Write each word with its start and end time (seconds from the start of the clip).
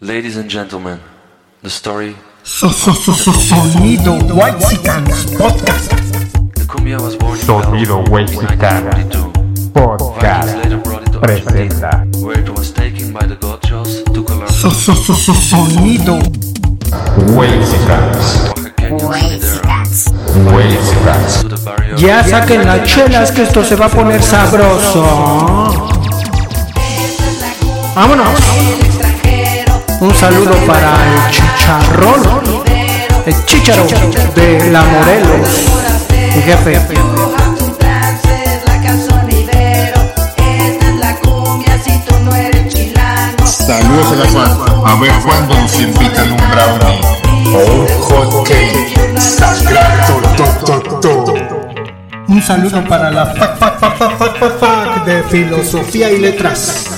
Ladies 0.00 0.36
and 0.36 0.48
gentlemen, 0.48 1.00
the 1.60 1.68
story. 1.68 2.14
So, 2.44 2.68
so, 2.68 2.92
so, 2.92 3.10
so, 3.10 3.32
sonido 3.32 4.16
White 4.32 4.54
Podcast. 4.54 5.36
The 6.54 6.64
cumbia 6.68 7.00
was 7.00 7.16
born 7.16 7.36
in 7.36 7.44
Sonido 7.44 8.08
1942. 8.08 9.32
Five 9.74 9.98
Podcast 9.98 11.20
presenta 11.20 12.06
where 12.22 12.38
it 12.38 12.48
was 12.48 12.70
taken 12.70 13.12
by 13.12 13.26
the 13.26 13.34
gauchos 13.34 14.04
to 14.04 14.22
Colombia. 14.22 14.46
So, 14.46 14.70
so, 14.70 14.94
so, 14.94 15.14
so, 15.14 15.32
sonido. 15.34 16.20
Barrio. 21.64 21.96
Ya 21.96 22.22
saquen 22.22 22.64
las 22.64 22.84
chelas 22.84 23.32
que 23.32 23.42
esto 23.42 23.64
se 23.64 23.74
va 23.74 23.86
a 23.86 23.88
poner 23.88 24.22
sabroso. 24.22 25.02
Vámonos. 27.96 28.87
Un 30.00 30.14
saludo 30.14 30.52
para 30.64 30.94
el 31.04 31.30
chicharrón. 31.32 32.22
El 33.26 33.44
chicharo 33.46 33.84
de 34.36 34.70
la 34.70 34.82
Morelos. 34.84 35.48
Mi 36.36 36.42
jefe. 36.42 36.78
Saludos 43.44 44.12
a 44.12 44.14
la 44.14 44.26
Juan. 44.28 44.50
A 44.86 45.00
ver 45.00 45.12
cuándo 45.24 45.54
nos 45.54 45.80
invitan 45.80 46.30
un 46.30 46.38
brownie 46.48 47.00
o 47.52 47.58
un 47.72 47.86
hot 48.02 48.46
cake. 48.46 49.18
Sagrado, 49.18 50.20
to, 50.36 50.80
to, 50.80 51.00
to. 51.00 51.34
Un 52.28 52.40
saludo 52.40 52.84
para 52.84 53.10
la 53.10 53.26
fac, 53.26 53.58
fac, 53.58 53.80
fac, 53.80 53.98
fac, 53.98 54.18
fac, 54.18 54.38
fac, 54.38 54.58
fac 54.60 55.04
de 55.06 55.22
filosofía 55.24 56.12
y 56.12 56.18
letras. 56.18 56.97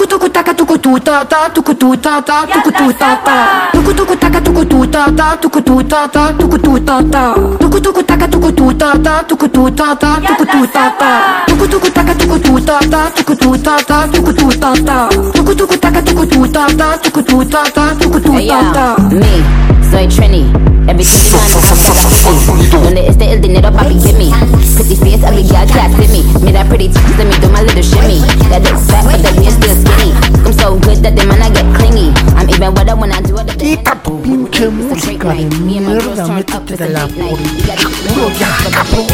tucu 0.00 0.18
tucu 0.18 0.28
taca 0.30 0.54
tucu 0.54 0.78
tu 0.78 0.98
ta 0.98 1.24
ta 1.24 1.48
tucu 1.52 1.74
tu 1.74 1.94
ta 1.96 2.20
ta 2.22 2.46
tucu 2.46 2.70
tu 2.72 2.92
ta 2.92 3.16
ta 3.22 3.70
tucu 3.72 3.92
tucu 3.92 4.16
taca 4.16 4.40
tucu 4.40 4.64
tu 4.64 4.86
ta 4.86 5.04
ta 5.12 5.36
tucu 5.36 5.60
tu 5.60 5.82
ta 5.82 6.08
ta 6.08 6.32
tucu 6.32 6.58
tu 6.58 6.78
ta 6.80 7.04
ta 7.04 7.34
tucu 7.58 7.80
tucu 7.80 8.02
taca 8.02 8.26
tucu 8.28 8.50
tu 8.52 8.72
ta 8.72 8.96
ta 8.96 9.22
tucu 9.28 9.48
tu 9.48 9.70
ta 9.70 9.94
ta 9.94 10.16
tucu 10.24 10.44
tu 10.46 10.66
ta 10.72 10.90
ta 10.98 11.44
tucu 11.46 11.66
tucu 11.68 11.90
taca 11.92 12.14
tucu 12.14 12.38
tu 12.40 12.60
ta 12.64 12.78
ta 12.88 13.10
tucu 13.14 13.34
tu 13.36 13.56
ta 13.58 13.76
ta 13.84 14.06
tucu 14.08 14.32
tu 14.32 14.48
ta 14.58 14.72
ta 14.72 15.08
tucu 15.34 15.54
tucu 15.54 15.76
taca 15.78 16.00
tucu 16.02 16.26
tu 16.26 16.46
ta 16.48 16.66
ta 16.78 16.96
tucu 17.02 17.22
tu 17.22 17.44
ta 17.44 17.62
ta 17.74 17.84
tucu 18.00 18.20
tu 18.20 18.32
ta 18.48 18.58
ta 18.72 18.96
me 19.12 19.44
soy 19.90 20.06
Trini 20.08 20.48
Every 20.88 21.04
city 21.04 21.30
man 21.36 21.44
is 21.44 21.64
something 21.68 22.82
When 22.82 22.96
it 22.96 23.10
is 23.10 23.16
the 23.16 23.26
ill, 23.30 23.40
then 23.40 23.56
it'll 23.56 23.70
me 23.70 24.32
Pretty 24.74 24.96
face, 24.96 25.22
ugly 25.22 25.44
gal, 25.44 25.66
cat, 25.68 25.90
fit 25.94 26.10
me 26.10 26.22
Me 26.42 26.52
that 26.52 26.66
pretty 26.68 26.88
t- 26.88 26.94
to 26.94 27.24
me, 27.24 27.34
do 27.38 27.48
my 27.50 27.62
little 27.62 27.82
shimmy 27.82 28.18
That 28.48 28.62
looks 28.64 28.86
fat, 28.90 29.04
but 29.04 29.20
that 29.22 29.34
bitch 29.36 29.54
still 29.54 29.89
skinny. 29.90 30.12
I'm 30.44 30.52
so 30.52 30.78
good 30.78 30.98
that 31.02 31.16
the 31.16 31.26
man 31.26 31.42
I 31.42 31.50
get 31.50 31.66
clingy. 31.76 32.12
I'm 32.36 32.48
even 32.48 32.74
wetter 32.74 32.96
when 32.96 33.12
I 33.12 33.20
do 33.20 33.38
it. 33.38 33.58
Quita 33.58 33.94
tu 34.02 34.20
pinche 34.22 34.68
música 34.68 35.28
de 35.34 35.44
mierda, 35.60 36.26
métete 36.26 36.88
la 36.88 37.06
por 37.06 37.38
el 37.38 37.82
culo 38.14 38.30
ya, 38.38 38.50
cabrón. 38.70 39.06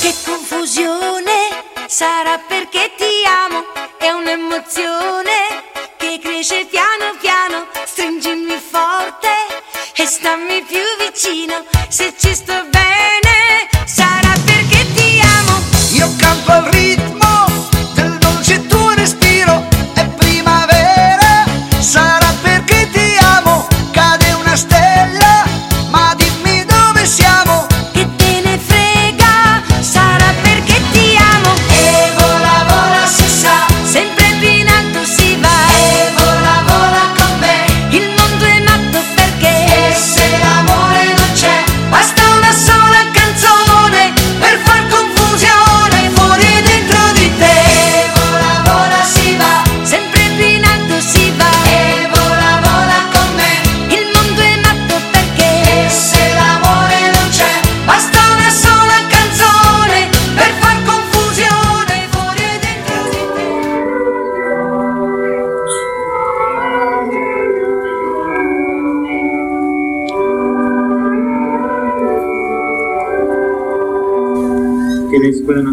Che 0.00 0.14
confusione 0.24 1.38
sarà 1.88 2.38
perché 2.48 2.92
ti 2.96 3.12
amo, 3.44 3.60
è 3.98 4.10
un'emozione 4.10 5.36
che 5.96 6.18
cresce 6.22 6.66
piano 6.70 7.16
piano, 7.20 7.66
stringimi 7.86 8.58
forte 8.70 9.32
e 9.96 10.06
stammi 10.06 10.62
più 10.62 10.84
vicino, 11.00 11.64
se 11.88 12.14
ci 12.16 12.34
sto 12.34 12.54
bene 12.70 13.07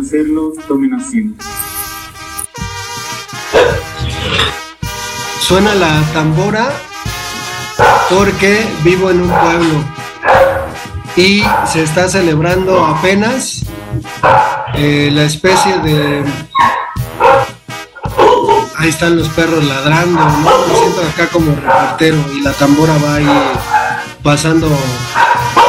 hacerlo, 0.05 0.53
tomen 0.67 0.93
asiento. 0.93 1.43
Suena 5.39 5.73
la 5.75 6.01
tambora 6.13 6.71
porque 8.09 8.67
vivo 8.83 9.09
en 9.09 9.21
un 9.21 9.29
pueblo 9.29 9.83
y 11.15 11.43
se 11.65 11.83
está 11.83 12.07
celebrando 12.07 12.85
apenas 12.85 13.63
eh, 14.75 15.09
la 15.11 15.23
especie 15.23 15.79
de... 15.79 16.23
Ahí 18.77 18.89
están 18.89 19.17
los 19.17 19.29
perros 19.29 19.63
ladrando, 19.63 20.19
¿no? 20.19 20.67
Me 20.67 20.75
siento 20.75 21.01
acá 21.01 21.27
como 21.31 21.55
reportero 21.55 22.17
y 22.35 22.41
la 22.41 22.51
tambora 22.51 22.93
va 23.03 23.15
ahí 23.15 23.53
pasando 24.21 24.69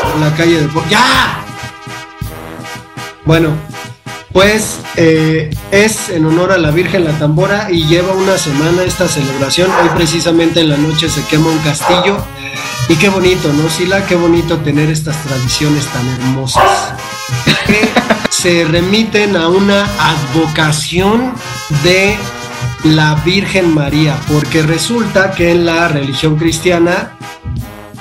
por 0.03 0.21
la 0.21 0.35
calle 0.35 0.61
de... 0.61 0.69
¡Ya! 0.91 1.41
Bueno, 3.25 3.57
pues 4.37 4.81
eh, 4.97 5.49
es 5.71 6.11
en 6.11 6.27
honor 6.27 6.53
a 6.53 6.59
la 6.59 6.71
Virgen 6.71 7.05
la 7.05 7.13
Tambora 7.13 7.71
y 7.71 7.87
lleva 7.87 8.13
una 8.13 8.37
semana 8.37 8.83
esta 8.83 9.09
celebración. 9.09 9.71
Hoy 9.71 9.89
precisamente 9.97 10.61
en 10.61 10.69
la 10.69 10.77
noche 10.77 11.09
se 11.09 11.25
quema 11.25 11.49
un 11.49 11.59
castillo. 11.61 12.19
Y 12.91 12.97
qué 12.97 13.09
bonito, 13.09 13.51
¿no, 13.55 13.71
Sila? 13.71 14.05
Qué 14.05 14.15
bonito 14.15 14.59
tener 14.59 14.91
estas 14.91 15.17
tradiciones 15.23 15.87
tan 15.87 16.07
hermosas. 16.07 16.93
Que 17.67 17.89
se 18.29 18.65
remiten 18.65 19.37
a 19.37 19.49
una 19.49 19.87
advocación 19.99 21.33
de 21.83 22.15
la 22.85 23.15
Virgen 23.25 23.73
María, 23.73 24.21
porque 24.31 24.63
resulta 24.63 25.31
que 25.31 25.53
en 25.53 25.65
la 25.65 25.89
religión 25.89 26.37
cristiana 26.37 27.13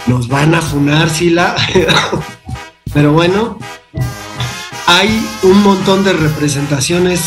nos 0.05 0.27
van 0.27 0.53
a 0.53 0.61
funar, 0.61 1.09
Sila. 1.09 1.55
Pero 2.93 3.13
bueno, 3.13 3.57
hay 4.87 5.27
un 5.43 5.63
montón 5.63 6.03
de 6.03 6.13
representaciones 6.13 7.21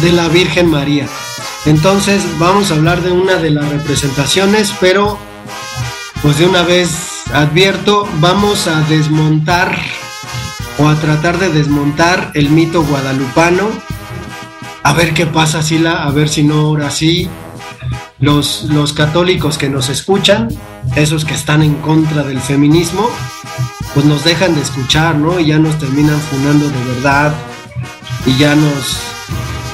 de 0.00 0.12
la 0.12 0.28
Virgen 0.28 0.70
María. 0.70 1.06
Entonces 1.66 2.22
vamos 2.38 2.70
a 2.70 2.74
hablar 2.74 3.02
de 3.02 3.12
una 3.12 3.36
de 3.36 3.50
las 3.50 3.68
representaciones, 3.68 4.72
pero 4.80 5.18
pues 6.22 6.38
de 6.38 6.46
una 6.46 6.62
vez 6.62 7.22
advierto, 7.32 8.08
vamos 8.20 8.66
a 8.66 8.80
desmontar 8.82 9.78
o 10.78 10.88
a 10.88 10.94
tratar 10.96 11.38
de 11.38 11.50
desmontar 11.50 12.30
el 12.34 12.50
mito 12.50 12.84
guadalupano. 12.84 13.68
A 14.82 14.92
ver 14.92 15.14
qué 15.14 15.26
pasa, 15.26 15.62
Sila, 15.62 16.04
a 16.04 16.10
ver 16.10 16.28
si 16.28 16.42
no 16.42 16.60
ahora 16.60 16.90
sí. 16.90 17.28
Los, 18.18 18.64
los 18.64 18.92
católicos 18.92 19.58
que 19.58 19.68
nos 19.68 19.88
escuchan, 19.88 20.48
esos 20.94 21.24
que 21.24 21.34
están 21.34 21.62
en 21.62 21.74
contra 21.74 22.22
del 22.22 22.40
feminismo, 22.40 23.08
pues 23.94 24.06
nos 24.06 24.24
dejan 24.24 24.54
de 24.54 24.62
escuchar, 24.62 25.16
¿no? 25.16 25.38
Y 25.40 25.46
ya 25.46 25.58
nos 25.58 25.78
terminan 25.78 26.18
funando 26.20 26.68
de 26.68 26.94
verdad 26.94 27.32
y 28.26 28.36
ya 28.36 28.54
nos, 28.54 28.98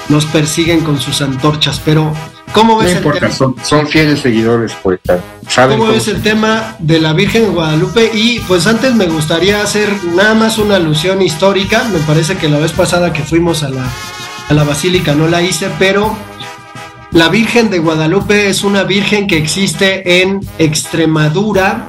nos 0.08 0.24
persiguen 0.26 0.80
con 0.80 0.98
sus 1.00 1.20
antorchas. 1.22 1.80
Pero 1.84 2.12
¿Cómo 2.52 2.74
No 2.74 2.78
ves 2.78 2.96
el 2.96 3.12
tema? 3.12 3.30
son, 3.30 3.56
son 3.62 3.86
fieles 3.86 4.20
seguidores, 4.20 4.72
poeta. 4.72 5.22
Saben 5.46 5.76
¿Cómo 5.76 5.84
cómo 5.84 5.94
ves 5.94 6.08
el 6.08 6.22
tema 6.22 6.76
de 6.78 6.98
la 6.98 7.12
Virgen 7.12 7.42
de 7.44 7.50
Guadalupe? 7.50 8.10
Y 8.14 8.40
pues 8.40 8.66
antes 8.66 8.94
me 8.94 9.06
gustaría 9.06 9.62
hacer 9.62 9.88
nada 10.14 10.34
más 10.34 10.58
una 10.58 10.76
alusión 10.76 11.20
histórica. 11.22 11.84
Me 11.92 11.98
parece 12.00 12.36
que 12.36 12.48
la 12.48 12.58
vez 12.58 12.72
pasada 12.72 13.12
que 13.12 13.22
fuimos 13.22 13.62
a 13.62 13.68
la, 13.68 13.84
a 14.48 14.54
la 14.54 14.64
basílica 14.64 15.14
no 15.14 15.28
la 15.28 15.42
hice, 15.42 15.70
pero 15.78 16.16
la 17.10 17.28
Virgen 17.28 17.70
de 17.70 17.78
Guadalupe 17.78 18.48
es 18.48 18.64
una 18.64 18.84
virgen 18.84 19.26
que 19.26 19.38
existe 19.38 20.22
en 20.22 20.40
Extremadura, 20.58 21.88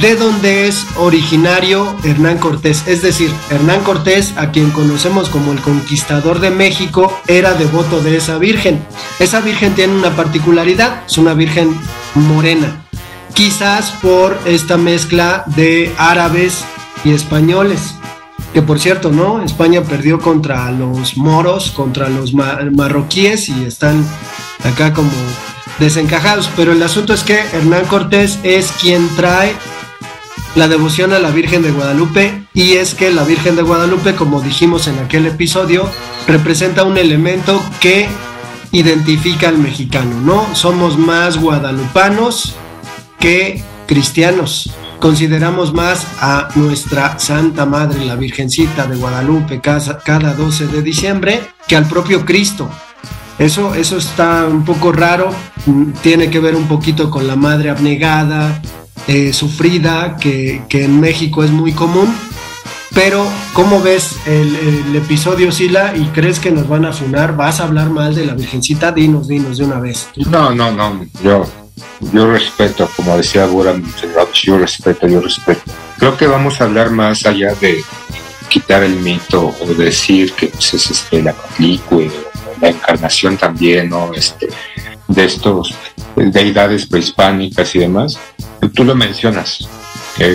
de 0.00 0.16
donde 0.16 0.68
es 0.68 0.86
originario 0.96 1.94
Hernán 2.04 2.38
Cortés. 2.38 2.84
Es 2.86 3.02
decir, 3.02 3.30
Hernán 3.50 3.80
Cortés, 3.82 4.32
a 4.36 4.50
quien 4.50 4.70
conocemos 4.70 5.28
como 5.28 5.52
el 5.52 5.60
conquistador 5.60 6.40
de 6.40 6.50
México, 6.50 7.12
era 7.26 7.52
devoto 7.54 8.00
de 8.00 8.16
esa 8.16 8.38
virgen. 8.38 8.82
Esa 9.18 9.40
virgen 9.40 9.74
tiene 9.74 9.94
una 9.94 10.16
particularidad, 10.16 11.02
es 11.06 11.18
una 11.18 11.34
virgen 11.34 11.78
morena. 12.14 12.84
Quizás 13.34 13.90
por 14.02 14.38
esta 14.46 14.76
mezcla 14.76 15.44
de 15.46 15.92
árabes 15.98 16.64
y 17.04 17.12
españoles. 17.12 17.94
Que 18.52 18.60
por 18.60 18.78
cierto, 18.78 19.10
¿no? 19.10 19.42
España 19.42 19.82
perdió 19.82 20.18
contra 20.20 20.70
los 20.70 21.16
moros, 21.16 21.70
contra 21.70 22.08
los 22.10 22.34
ma- 22.34 22.58
marroquíes 22.74 23.48
y 23.48 23.64
están 23.64 24.06
acá 24.64 24.92
como 24.92 25.10
desencajados. 25.78 26.50
Pero 26.56 26.72
el 26.72 26.82
asunto 26.82 27.14
es 27.14 27.22
que 27.22 27.38
Hernán 27.40 27.86
Cortés 27.86 28.38
es 28.42 28.70
quien 28.72 29.08
trae 29.16 29.54
la 30.54 30.68
devoción 30.68 31.12
a 31.12 31.18
la 31.18 31.30
Virgen 31.30 31.62
de 31.62 31.70
Guadalupe 31.70 32.46
y 32.52 32.72
es 32.72 32.94
que 32.94 33.10
la 33.10 33.24
Virgen 33.24 33.56
de 33.56 33.62
Guadalupe, 33.62 34.14
como 34.14 34.40
dijimos 34.40 34.86
en 34.86 34.98
aquel 34.98 35.26
episodio, 35.26 35.88
representa 36.26 36.84
un 36.84 36.98
elemento 36.98 37.62
que 37.80 38.06
identifica 38.70 39.48
al 39.48 39.58
mexicano, 39.58 40.20
¿no? 40.20 40.54
Somos 40.54 40.98
más 40.98 41.38
guadalupanos 41.38 42.54
que 43.18 43.62
cristianos. 43.86 44.70
Consideramos 44.98 45.72
más 45.74 46.06
a 46.20 46.48
nuestra 46.54 47.18
Santa 47.18 47.66
Madre, 47.66 48.04
la 48.04 48.14
Virgencita 48.14 48.86
de 48.86 48.96
Guadalupe, 48.96 49.60
cada 49.60 50.34
12 50.34 50.68
de 50.68 50.82
diciembre, 50.82 51.40
que 51.66 51.76
al 51.76 51.86
propio 51.86 52.24
Cristo. 52.24 52.70
Eso, 53.38 53.74
eso 53.74 53.96
está 53.96 54.46
un 54.46 54.64
poco 54.64 54.92
raro, 54.92 55.30
tiene 56.02 56.30
que 56.30 56.38
ver 56.38 56.54
un 56.54 56.68
poquito 56.68 57.10
con 57.10 57.26
la 57.26 57.34
madre 57.34 57.70
abnegada, 57.70 58.62
eh, 59.06 59.32
sufrida, 59.32 60.16
que, 60.16 60.62
que 60.68 60.84
en 60.84 61.00
México 61.00 61.44
es 61.44 61.50
muy 61.50 61.72
común. 61.72 62.14
Pero, 62.94 63.26
¿cómo 63.54 63.80
ves 63.80 64.16
el, 64.26 64.94
episodio, 64.94 65.50
Sila? 65.50 65.94
¿Y 65.96 66.04
crees 66.08 66.38
que 66.38 66.50
nos 66.50 66.68
van 66.68 66.84
a 66.84 66.92
funar? 66.92 67.36
¿Vas 67.36 67.60
a 67.60 67.64
hablar 67.64 67.88
mal 67.88 68.14
de 68.14 68.26
la 68.26 68.34
Virgencita? 68.34 68.92
Dinos, 68.92 69.28
dinos 69.28 69.56
de 69.58 69.64
una 69.64 69.80
vez. 69.80 70.08
No, 70.30 70.54
no, 70.54 70.70
no, 70.70 71.06
yo, 71.24 71.48
yo 72.12 72.30
respeto, 72.30 72.88
como 72.94 73.16
decía 73.16 73.46
Goran 73.46 73.82
yo 74.34 74.58
respeto, 74.58 75.08
yo 75.08 75.20
respeto. 75.20 75.62
Creo 75.96 76.16
que 76.16 76.26
vamos 76.26 76.60
a 76.60 76.64
hablar 76.64 76.90
más 76.90 77.24
allá 77.24 77.54
de 77.54 77.82
quitar 78.48 78.82
el 78.82 78.96
mito 78.96 79.54
o 79.58 79.66
decir 79.74 80.32
que 80.34 80.48
pues, 80.48 80.74
es 80.74 80.90
este, 80.90 81.22
la 81.22 81.32
Coatlicue, 81.32 82.10
la 82.60 82.68
encarnación 82.68 83.38
también, 83.38 83.88
¿no? 83.88 84.12
Este, 84.12 84.48
de 85.08 85.24
estos 85.24 85.74
deidades 86.16 86.86
prehispánicas 86.86 87.74
y 87.74 87.80
demás. 87.80 88.18
Tú 88.74 88.84
lo 88.84 88.94
mencionas. 88.94 89.68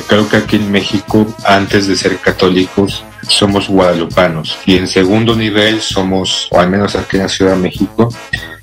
Creo 0.07 0.27
que 0.27 0.37
aquí 0.37 0.55
en 0.57 0.71
México, 0.71 1.25
antes 1.45 1.87
de 1.87 1.95
ser 1.95 2.17
católicos, 2.17 3.03
somos 3.27 3.67
guadalupanos. 3.69 4.57
Y 4.65 4.75
en 4.77 4.87
segundo 4.87 5.35
nivel 5.35 5.81
somos, 5.81 6.47
o 6.51 6.59
al 6.59 6.69
menos 6.69 6.95
aquí 6.95 7.17
en 7.17 7.23
la 7.23 7.29
Ciudad 7.29 7.51
de 7.53 7.61
México, 7.61 8.13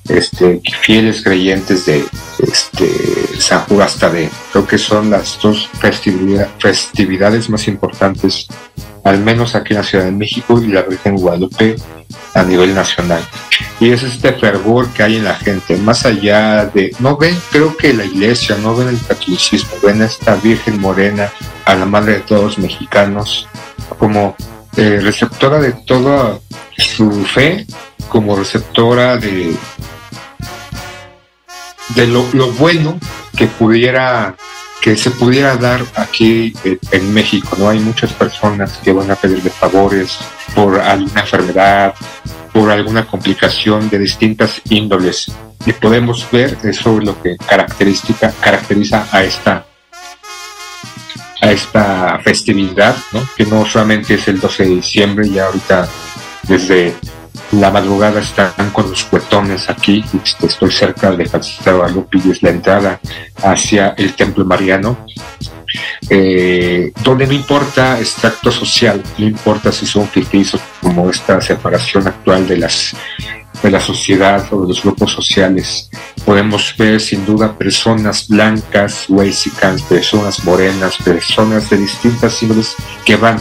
este, 0.08 0.60
fieles 0.82 1.22
creyentes 1.22 1.86
de 1.86 2.04
este, 2.46 2.90
San 3.38 3.60
Judas 3.60 3.96
Tadeo. 3.96 4.28
Creo 4.52 4.66
que 4.66 4.76
son 4.76 5.10
las 5.10 5.38
dos 5.40 5.68
festivida- 5.80 6.50
festividades 6.58 7.48
más 7.48 7.68
importantes, 7.68 8.46
al 9.04 9.18
menos 9.20 9.54
aquí 9.54 9.72
en 9.72 9.78
la 9.78 9.84
Ciudad 9.84 10.04
de 10.04 10.12
México 10.12 10.60
y 10.62 10.66
la 10.68 10.82
Virgen 10.82 11.16
Guadalupe 11.16 11.76
a 12.34 12.42
nivel 12.42 12.74
nacional. 12.74 13.22
Y 13.84 13.92
es 13.92 14.02
este 14.02 14.32
fervor 14.32 14.88
que 14.94 15.02
hay 15.02 15.16
en 15.16 15.24
la 15.24 15.34
gente, 15.34 15.76
más 15.76 16.06
allá 16.06 16.64
de, 16.64 16.96
no 17.00 17.18
ven, 17.18 17.38
creo 17.50 17.76
que 17.76 17.92
la 17.92 18.06
iglesia, 18.06 18.56
no 18.56 18.74
ven 18.74 18.88
el 18.88 18.98
catolicismo, 19.06 19.74
ven 19.82 20.00
a 20.00 20.06
esta 20.06 20.36
Virgen 20.36 20.80
Morena, 20.80 21.30
a 21.66 21.74
la 21.74 21.84
Madre 21.84 22.14
de 22.14 22.20
todos 22.20 22.42
los 22.42 22.58
mexicanos, 22.58 23.46
como 23.98 24.36
eh, 24.78 25.00
receptora 25.02 25.58
de 25.58 25.72
toda 25.72 26.38
su 26.78 27.26
fe, 27.26 27.66
como 28.08 28.36
receptora 28.36 29.18
de, 29.18 29.54
de 31.94 32.06
lo, 32.06 32.26
lo 32.32 32.52
bueno 32.52 32.98
que 33.36 33.48
pudiera 33.48 34.34
que 34.80 34.96
se 34.96 35.10
pudiera 35.10 35.56
dar 35.56 35.82
aquí 35.94 36.54
eh, 36.64 36.78
en 36.90 37.12
México, 37.12 37.54
¿no? 37.58 37.68
Hay 37.68 37.80
muchas 37.80 38.14
personas 38.14 38.78
que 38.82 38.94
van 38.94 39.10
a 39.10 39.16
pedirle 39.16 39.50
favores 39.50 40.18
por 40.54 40.80
alguna 40.80 41.20
enfermedad, 41.20 41.94
por 42.54 42.70
alguna 42.70 43.04
complicación 43.04 43.90
de 43.90 43.98
distintas 43.98 44.62
índoles. 44.70 45.30
Y 45.66 45.72
podemos 45.72 46.26
ver 46.30 46.56
eso 46.62 46.98
es 46.98 47.04
lo 47.04 47.20
que 47.20 47.36
característica, 47.36 48.32
caracteriza 48.40 49.08
a 49.10 49.24
esta 49.24 49.66
a 51.40 51.50
esta 51.50 52.18
festividad, 52.20 52.96
¿no? 53.12 53.20
que 53.36 53.44
no 53.44 53.66
solamente 53.66 54.14
es 54.14 54.28
el 54.28 54.40
12 54.40 54.62
de 54.62 54.70
diciembre, 54.70 55.28
ya 55.28 55.46
ahorita 55.46 55.86
desde 56.44 56.94
la 57.52 57.70
madrugada 57.70 58.20
están 58.20 58.70
con 58.72 58.88
los 58.88 59.04
cuetones 59.04 59.68
aquí, 59.68 60.02
este, 60.22 60.46
estoy 60.46 60.70
cerca 60.70 61.10
de 61.10 61.24
de 61.24 61.72
Guadalupe 61.72 62.18
y 62.24 62.30
es 62.30 62.42
la 62.42 62.50
entrada 62.50 63.00
hacia 63.42 63.88
el 63.98 64.14
Templo 64.14 64.44
Mariano, 64.46 65.04
eh, 66.08 66.92
donde 67.02 67.26
no 67.26 67.32
importa 67.32 67.98
extracto 67.98 68.50
social, 68.50 69.02
no 69.18 69.26
importa 69.26 69.72
si 69.72 69.86
son 69.86 70.08
ficticios 70.08 70.62
como 70.80 71.10
esta 71.10 71.40
separación 71.40 72.06
actual 72.06 72.46
de 72.46 72.58
las 72.58 72.94
de 73.62 73.70
la 73.70 73.80
sociedad 73.80 74.46
o 74.52 74.62
de 74.62 74.68
los 74.68 74.82
grupos 74.82 75.12
sociales. 75.12 75.88
Podemos 76.26 76.74
ver 76.76 77.00
sin 77.00 77.24
duda 77.24 77.56
personas 77.56 78.28
blancas, 78.28 79.06
huésicas, 79.08 79.80
personas 79.82 80.44
morenas, 80.44 80.98
personas 80.98 81.70
de 81.70 81.78
distintas 81.78 82.42
índoles 82.42 82.74
que 83.06 83.16
van 83.16 83.38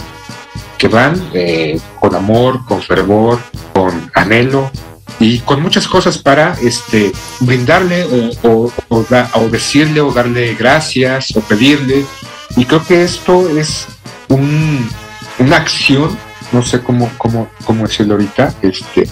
que 0.77 0.87
van 0.87 1.29
eh, 1.33 1.79
con 1.99 2.15
amor, 2.15 2.65
con 2.65 2.81
fervor, 2.81 3.39
con 3.73 4.11
anhelo 4.13 4.71
y 5.19 5.39
con 5.39 5.61
muchas 5.61 5.87
cosas 5.87 6.17
para 6.17 6.55
este, 6.61 7.11
brindarle 7.39 8.03
o, 8.43 8.47
o- 8.47 8.73
o 8.89 9.05
da- 9.09 9.29
o 9.35 9.47
decirle 9.49 10.01
o 10.01 10.11
darle 10.11 10.53
gracias 10.55 11.35
o 11.35 11.41
pedirle. 11.41 12.05
Y 12.55 12.65
creo 12.65 12.83
que 12.85 13.03
esto 13.03 13.47
es 13.57 13.87
un- 14.29 14.89
una 15.39 15.57
acción, 15.57 16.17
no 16.51 16.61
sé 16.63 16.81
cómo, 16.81 17.09
cómo, 17.17 17.49
cómo 17.65 17.87
decirlo 17.87 18.13
ahorita, 18.15 18.53
este, 18.61 19.07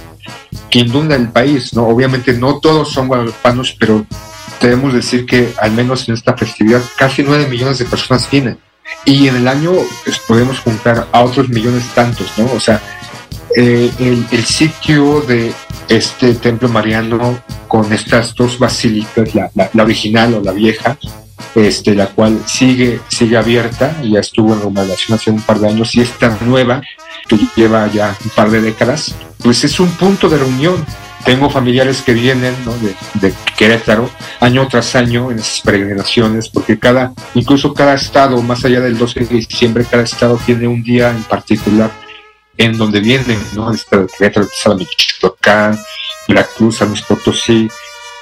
que 0.69 0.79
inunda 0.79 1.15
el 1.15 1.29
país. 1.29 1.73
¿no? 1.73 1.87
Obviamente 1.87 2.33
no 2.33 2.59
todos 2.59 2.91
son 2.91 3.07
guadalupanos, 3.07 3.75
pero 3.79 4.05
debemos 4.59 4.93
decir 4.93 5.25
que 5.25 5.53
al 5.61 5.71
menos 5.71 6.07
en 6.07 6.13
esta 6.13 6.35
festividad 6.37 6.81
casi 6.97 7.23
9 7.23 7.47
millones 7.47 7.79
de 7.79 7.85
personas 7.85 8.29
vienen 8.29 8.59
y 9.05 9.27
en 9.27 9.35
el 9.37 9.47
año 9.47 9.71
pues, 10.03 10.19
podemos 10.19 10.59
juntar 10.59 11.07
a 11.11 11.21
otros 11.21 11.49
millones 11.49 11.83
tantos, 11.95 12.31
¿no? 12.37 12.45
O 12.53 12.59
sea, 12.59 12.79
eh, 13.55 13.91
el, 14.31 14.43
sitio 14.45 15.21
de 15.21 15.53
este 15.87 16.35
templo 16.35 16.69
mariano 16.69 17.39
con 17.67 17.91
estas 17.93 18.33
dos 18.35 18.57
basílicas, 18.59 19.33
la, 19.35 19.49
la- 19.55 19.69
la 19.73 19.83
original 19.83 20.33
o 20.35 20.41
la 20.41 20.51
vieja, 20.51 20.97
este, 21.55 21.95
la 21.95 22.07
cual 22.07 22.39
sigue, 22.45 22.99
sigue 23.09 23.37
abierta, 23.37 23.95
ya 24.03 24.19
estuvo 24.19 24.53
en 24.53 24.61
remodelación 24.61 25.17
hace 25.17 25.31
un 25.31 25.41
par 25.41 25.59
de 25.59 25.67
años, 25.69 25.93
y 25.95 26.01
esta 26.01 26.37
nueva, 26.41 26.81
que 27.27 27.37
lleva 27.55 27.87
ya 27.91 28.15
un 28.23 28.29
par 28.31 28.49
de 28.51 28.61
décadas, 28.61 29.13
pues 29.43 29.63
es 29.63 29.79
un 29.79 29.89
punto 29.91 30.29
de 30.29 30.37
reunión. 30.37 30.85
Tengo 31.25 31.51
familiares 31.51 32.01
que 32.01 32.13
vienen 32.15 32.55
¿no? 32.65 32.73
de, 32.77 32.95
de 33.19 33.31
Querétaro 33.55 34.09
año 34.39 34.67
tras 34.67 34.95
año 34.95 35.29
en 35.29 35.37
esas 35.37 35.61
peregrinaciones, 35.61 36.49
porque 36.49 36.79
cada, 36.79 37.13
incluso 37.35 37.75
cada 37.75 37.93
estado, 37.93 38.41
más 38.41 38.65
allá 38.65 38.79
del 38.81 38.97
12 38.97 39.19
de 39.25 39.35
diciembre, 39.35 39.85
cada 39.89 40.01
estado 40.01 40.39
tiene 40.43 40.67
un 40.67 40.81
día 40.81 41.11
en 41.11 41.21
particular 41.23 41.91
en 42.57 42.77
donde 42.77 42.99
vienen, 42.99 43.39
¿no? 43.53 43.71
Está 43.71 43.99
de 43.99 44.07
Querétaro, 44.07 44.47
de 44.47 44.75
Michoacán, 44.75 45.79
Veracruz, 46.27 46.77
San 46.77 46.89
Luis 46.89 47.01
Potosí, 47.01 47.69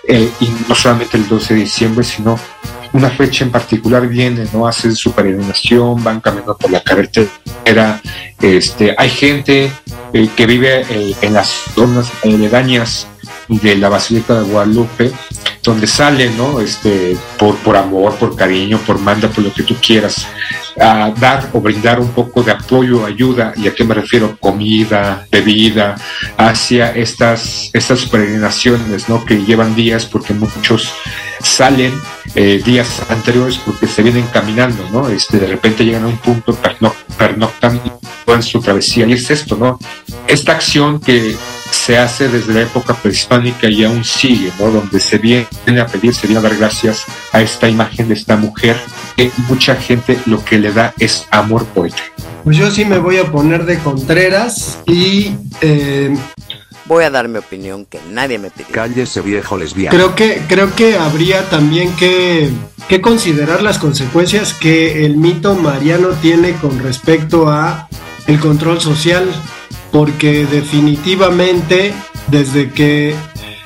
eh, 0.07 0.29
y 0.39 0.49
no 0.67 0.75
solamente 0.75 1.17
el 1.17 1.27
12 1.27 1.53
de 1.53 1.59
diciembre, 1.61 2.03
sino 2.03 2.39
una 2.93 3.09
fecha 3.09 3.43
en 3.43 3.51
particular 3.51 4.07
vienen, 4.07 4.49
¿no? 4.53 4.67
Hacen 4.67 4.95
su 4.95 5.11
peregrinación, 5.11 6.03
van 6.03 6.21
caminando 6.21 6.57
por 6.57 6.71
la 6.71 6.81
carretera, 6.81 8.01
este, 8.41 8.95
hay 8.97 9.09
gente 9.09 9.71
eh, 10.13 10.29
que 10.35 10.45
vive 10.45 10.85
eh, 10.89 11.15
en 11.21 11.33
las 11.33 11.47
zonas 11.75 12.11
aledañas 12.23 13.07
de 13.49 13.75
la 13.75 13.89
Basílica 13.89 14.35
de 14.35 14.49
Guadalupe, 14.49 15.11
donde 15.63 15.87
sale, 15.87 16.29
¿no? 16.31 16.59
Este, 16.61 17.17
por, 17.37 17.55
por 17.57 17.75
amor, 17.75 18.15
por 18.15 18.35
cariño, 18.35 18.79
por 18.85 18.99
manda, 18.99 19.27
por 19.29 19.43
lo 19.43 19.53
que 19.53 19.63
tú 19.63 19.75
quieras, 19.81 20.25
a 20.79 21.11
dar 21.19 21.49
o 21.53 21.59
brindar 21.59 21.99
un 21.99 22.09
poco 22.09 22.41
de 22.43 22.51
apoyo, 22.51 23.05
ayuda, 23.05 23.53
y 23.57 23.67
a 23.67 23.73
qué 23.75 23.83
me 23.83 23.93
refiero, 23.95 24.37
comida, 24.39 25.25
bebida, 25.31 25.95
hacia 26.37 26.91
estas, 26.95 27.69
estas 27.73 28.05
peregrinaciones, 28.05 29.09
¿no? 29.09 29.25
Que 29.25 29.43
llevan 29.43 29.75
días 29.75 30.05
porque 30.05 30.33
muchos 30.33 30.93
salen 31.41 31.93
eh, 32.35 32.61
días 32.63 33.01
anteriores 33.09 33.57
porque 33.65 33.87
se 33.87 34.03
vienen 34.03 34.27
caminando, 34.31 34.87
¿no? 34.91 35.09
Este, 35.09 35.39
de 35.39 35.47
repente 35.47 35.83
llegan 35.83 36.03
a 36.03 36.07
un 36.07 36.17
punto, 36.17 36.55
perno- 36.61 36.93
pernoctan 37.17 37.81
van 38.25 38.43
su 38.43 38.61
travesía. 38.61 39.07
Y 39.07 39.13
es 39.13 39.29
esto, 39.31 39.57
¿no? 39.57 39.79
Esta 40.27 40.51
acción 40.51 40.99
que 40.99 41.35
se 41.71 41.97
hace 41.97 42.27
desde 42.27 42.53
la 42.53 42.61
época 42.61 42.93
prehispánica 42.93 43.69
y 43.69 43.83
aún 43.83 44.03
sigue, 44.03 44.51
¿no? 44.59 44.71
Donde 44.71 44.99
se 44.99 45.17
viene 45.17 45.47
a 45.79 45.85
pedir, 45.85 46.13
se 46.13 46.27
viene 46.27 46.39
a 46.39 46.43
dar 46.43 46.57
gracias 46.57 47.03
a 47.31 47.41
esta 47.41 47.69
imagen 47.69 48.07
de 48.07 48.13
esta 48.13 48.35
mujer 48.35 48.77
que 49.15 49.31
mucha 49.47 49.75
gente 49.75 50.19
lo 50.25 50.43
que 50.43 50.59
le 50.59 50.71
da 50.71 50.93
es 50.99 51.27
amor 51.31 51.65
por 51.65 51.87
ella. 51.87 52.03
Pues 52.43 52.57
yo 52.57 52.71
sí 52.71 52.85
me 52.85 52.99
voy 52.99 53.17
a 53.17 53.31
poner 53.31 53.65
de 53.65 53.79
Contreras 53.79 54.79
y 54.87 55.35
eh, 55.61 56.15
Voy 56.89 57.03
a 57.03 57.11
dar 57.11 57.27
mi 57.27 57.37
opinión 57.37 57.85
que 57.85 57.99
nadie 58.09 58.39
me 58.39 58.49
pidió. 58.49 58.71
Cállese 58.71 59.21
viejo 59.21 59.55
lesbiano. 59.55 59.95
creo 59.95 60.15
que 60.15 60.41
creo 60.47 60.73
que 60.73 60.97
habría 60.97 61.47
también 61.47 61.95
que, 61.95 62.49
que 62.87 62.99
considerar 62.99 63.61
las 63.61 63.77
consecuencias 63.77 64.55
que 64.55 65.05
el 65.05 65.15
mito 65.15 65.53
mariano 65.53 66.07
tiene 66.19 66.53
con 66.53 66.79
respecto 66.79 67.47
a 67.47 67.87
el 68.25 68.39
control 68.39 68.81
social, 68.81 69.23
porque 69.91 70.45
definitivamente 70.45 71.93
desde 72.27 72.71
que 72.71 73.15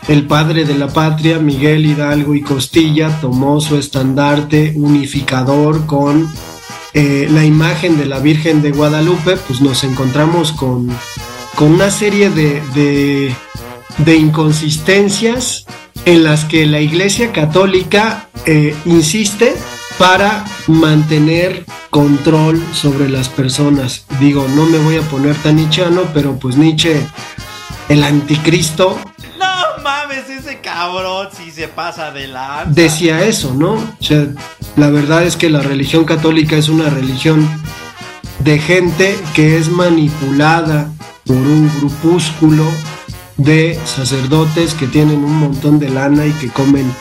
el 0.08 0.28
padre 0.28 0.66
de 0.66 0.78
la 0.78 0.88
patria, 0.88 1.40
Miguel 1.40 1.86
Hidalgo 1.86 2.36
y 2.36 2.42
Costilla, 2.42 3.22
tomó 3.22 3.62
su 3.62 3.78
estandarte 3.78 4.74
unificador 4.76 5.86
con 5.86 6.30
eh, 6.94 7.28
la 7.32 7.46
imagen 7.46 7.98
de 7.98 8.06
la 8.06 8.20
Virgen 8.20 8.62
de 8.62 8.72
Guadalupe, 8.72 9.38
pues 9.38 9.62
nos 9.62 9.84
encontramos 9.84 10.52
con, 10.52 10.90
con 11.56 11.72
una 11.72 11.90
serie 11.90 12.30
de, 12.30 13.34
de, 13.98 14.16
inconsistencias 14.16 15.66
en 16.06 16.24
las 16.24 16.46
que 16.46 16.66
la 16.66 16.82
Iglesia 16.82 17.32
Católica 17.32 18.28
eh, 18.46 18.76
insiste 18.86 19.56
para 19.98 20.46
mantener 20.68 21.66
control 21.90 22.62
sobre 22.74 23.10
las 23.10 23.30
personas. 23.30 24.06
Digo, 24.20 24.48
no 24.56 24.66
me 24.66 24.78
voy 24.80 24.98
a 24.98 25.02
poner 25.02 25.36
tan 25.38 25.58
nichano, 25.58 26.04
pero 26.14 26.38
pues 26.38 26.58
Nietzsche, 26.58 27.06
el 27.90 28.04
anticristo, 28.04 29.00
No 29.38 29.84
mames, 29.84 30.30
ese 30.30 30.60
cabrón 30.60 31.28
si 31.36 31.52
se 31.52 31.68
pasa 31.68 32.12
de 32.12 32.28
la. 32.28 32.66
decía 32.68 33.24
eso, 33.24 33.54
¿no? 33.54 33.74
O 33.74 33.98
sea, 34.04 34.28
la 34.76 34.90
verdad 34.90 35.24
es 35.24 35.36
que 35.36 35.50
la 35.50 35.62
religión 35.62 36.06
católica 36.06 36.56
es 36.58 36.70
una 36.70 36.90
religión 36.90 37.48
de 38.40 38.60
gente 38.60 39.18
que 39.34 39.58
es 39.58 39.70
manipulada 39.70 40.90
por 41.26 41.38
un 41.38 41.72
grupúsculo 41.80 42.66
de 43.38 43.80
sacerdotes 43.86 44.74
que 44.74 44.88
tienen 44.88 45.24
un 45.24 45.38
montón 45.38 45.80
de 45.80 45.90
lana 45.90 46.26
y 46.26 46.32
que 46.34 46.50
comen 46.50 46.94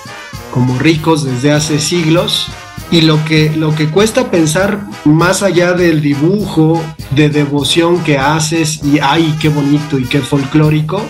como 0.52 0.78
ricos 0.78 1.24
desde 1.24 1.52
hace 1.52 1.78
siglos. 1.78 2.48
Y 2.92 3.00
lo 3.00 3.24
que, 3.24 3.50
lo 3.56 3.74
que 3.74 3.88
cuesta 3.88 4.30
pensar 4.30 4.86
más 5.04 5.42
allá 5.42 5.72
del 5.72 6.00
dibujo 6.02 6.80
de 7.10 7.30
devoción 7.30 8.04
que 8.04 8.18
haces 8.18 8.80
y 8.84 8.98
ay, 9.00 9.34
qué 9.40 9.48
bonito 9.48 9.98
y 9.98 10.04
qué 10.04 10.20
folclórico, 10.20 11.02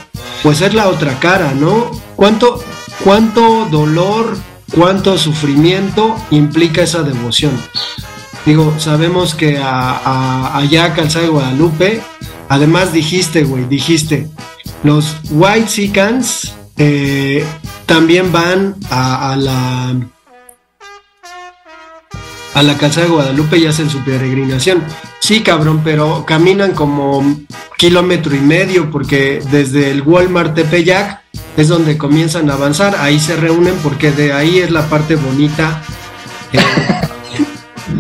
pues 0.45 0.61
es 0.61 0.73
la 0.75 0.89
otra 0.89 1.19
cara, 1.19 1.53
¿no? 1.55 1.91
¿Cuánto, 2.17 2.63
cuánto 3.03 3.67
dolor, 3.69 4.39
cuánto 4.73 5.19
sufrimiento 5.19 6.15
implica 6.31 6.83
esa 6.83 7.03
devoción? 7.03 7.53
Digo, 8.47 8.75
sabemos 8.79 9.35
que 9.35 9.59
a, 9.59 9.91
a- 9.91 10.57
allá 10.57 10.95
de 11.21 11.29
Guadalupe, 11.29 12.01
además 12.49 12.93
dijiste, 12.93 13.43
güey, 13.43 13.65
dijiste, 13.65 14.29
los 14.85 15.17
White 15.31 15.69
Sicans 15.69 16.55
también 17.87 18.31
van 18.31 18.77
a 18.91 19.37
la 19.37 19.95
a 22.55 22.63
la 22.63 22.77
calzada 22.77 23.07
de 23.07 23.13
Guadalupe 23.13 23.59
y 23.59 23.67
hacen 23.67 23.89
su 23.89 23.99
peregrinación. 24.05 24.83
Sí, 25.21 25.41
cabrón, 25.41 25.81
pero 25.85 26.25
caminan 26.27 26.73
como 26.73 27.25
kilómetro 27.79 28.35
y 28.35 28.41
medio 28.41 28.91
porque 28.91 29.43
desde 29.51 29.91
el 29.91 30.03
Walmart 30.03 30.55
Tepeyac 30.55 31.23
es 31.57 31.69
donde 31.69 31.97
comienzan 31.97 32.51
a 32.51 32.55
avanzar. 32.55 32.97
Ahí 32.99 33.19
se 33.21 33.37
reúnen 33.37 33.75
porque 33.83 34.11
de 34.11 34.33
ahí 34.33 34.59
es 34.59 34.71
la 34.71 34.89
parte 34.89 35.17
bonita. 35.17 35.83
Eh, 36.53 36.61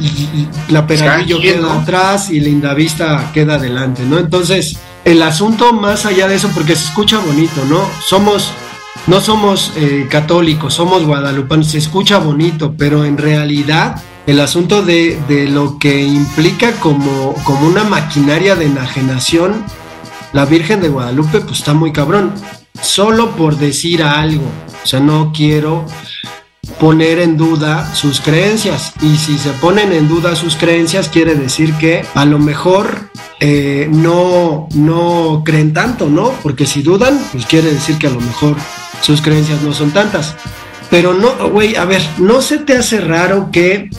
y- 0.01 0.07
y 0.07 0.49
la 0.69 0.87
quien, 0.87 1.41
queda 1.41 1.81
atrás 1.81 2.31
y 2.31 2.41
Lindavista 2.41 3.31
queda 3.33 3.55
adelante, 3.55 4.03
¿no? 4.05 4.19
Entonces, 4.19 4.79
el 5.05 5.23
asunto 5.23 5.73
más 5.73 6.07
allá 6.07 6.29
de 6.29 6.37
eso, 6.37 6.51
porque 6.55 6.77
se 6.77 6.85
escucha 6.87 7.19
bonito, 7.19 7.65
¿no? 7.69 7.87
Somos, 8.07 8.53
no 9.07 9.21
somos 9.21 9.73
eh, 9.77 10.07
católicos, 10.11 10.75
somos 10.75 11.05
guadalupanos, 11.05 11.69
se 11.69 11.79
escucha 11.79 12.19
bonito, 12.19 12.75
pero 12.77 13.05
en 13.05 13.19
realidad 13.19 14.01
el 14.27 14.41
asunto 14.41 14.83
de, 14.83 15.21
de 15.29 15.49
lo 15.49 15.79
que 15.79 16.03
implica 16.03 16.73
como, 16.73 17.35
como 17.45 17.67
una 17.67 17.85
maquinaria 17.85 18.55
de 18.55 18.67
enajenación, 18.67 19.65
la 20.33 20.45
Virgen 20.45 20.81
de 20.81 20.89
Guadalupe, 20.89 21.41
pues 21.41 21.59
está 21.59 21.75
muy 21.75 21.93
cabrón. 21.93 22.33
Solo 22.81 23.33
por 23.37 23.59
decir 23.59 24.03
algo, 24.03 24.47
o 24.83 24.87
sea, 24.87 25.01
no 25.01 25.33
quiero 25.35 25.85
poner 26.81 27.19
en 27.19 27.37
duda 27.37 27.95
sus 27.95 28.21
creencias. 28.21 28.93
Y 29.03 29.17
si 29.17 29.39
se 29.39 29.51
ponen 29.51 29.93
en 29.93 30.09
duda 30.09 30.35
sus 30.37 30.57
creencias, 30.57 31.09
quiere 31.09 31.35
decir 31.35 31.75
que 31.75 32.05
a 32.15 32.25
lo 32.25 32.39
mejor 32.39 33.11
eh, 33.41 33.89
no, 33.91 34.69
no 34.75 35.43
creen 35.45 35.73
tanto, 35.73 36.09
¿no? 36.09 36.31
Porque 36.43 36.67
si 36.67 36.83
dudan, 36.83 37.21
pues 37.33 37.47
quiere 37.47 37.73
decir 37.73 37.99
que 37.99 38.07
a 38.07 38.11
lo 38.11 38.21
mejor 38.21 38.57
sus 39.01 39.21
creencias 39.21 39.63
no 39.63 39.73
son 39.73 39.91
tantas. 39.91 40.35
Pero 40.91 41.15
no, 41.15 41.51
güey, 41.51 41.77
a 41.77 41.85
ver, 41.85 42.03
¿no 42.19 42.43
se 42.43 42.59
te 42.59 42.77
hace 42.77 43.01
raro 43.01 43.51
que 43.51 43.91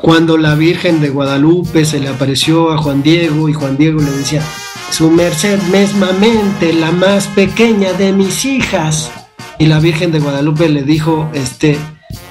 cuando 0.00 0.36
la 0.38 0.54
Virgen 0.54 1.00
de 1.00 1.10
Guadalupe 1.10 1.84
se 1.84 2.00
le 2.00 2.08
apareció 2.08 2.72
a 2.72 2.78
Juan 2.78 3.02
Diego 3.02 3.48
y 3.48 3.52
Juan 3.52 3.76
Diego 3.76 4.00
le 4.00 4.10
decía, 4.10 4.42
su 4.90 5.10
merced 5.10 5.60
mesmamente, 5.70 6.72
la 6.72 6.90
más 6.90 7.26
pequeña 7.28 7.92
de 7.92 8.12
mis 8.12 8.44
hijas. 8.44 9.10
Y 9.58 9.66
la 9.66 9.78
Virgen 9.78 10.10
de 10.10 10.20
Guadalupe 10.20 10.68
le 10.68 10.82
dijo, 10.82 11.28
este, 11.34 11.76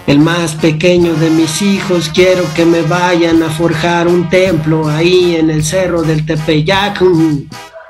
el 0.07 0.19
más 0.19 0.55
pequeño 0.55 1.13
de 1.13 1.29
mis 1.29 1.61
hijos, 1.61 2.09
quiero 2.13 2.43
que 2.55 2.65
me 2.65 2.81
vayan 2.81 3.43
a 3.43 3.49
forjar 3.49 4.07
un 4.07 4.29
templo 4.29 4.89
ahí 4.89 5.35
en 5.35 5.49
el 5.49 5.63
cerro 5.63 6.01
del 6.01 6.25
Tepeyac. 6.25 7.03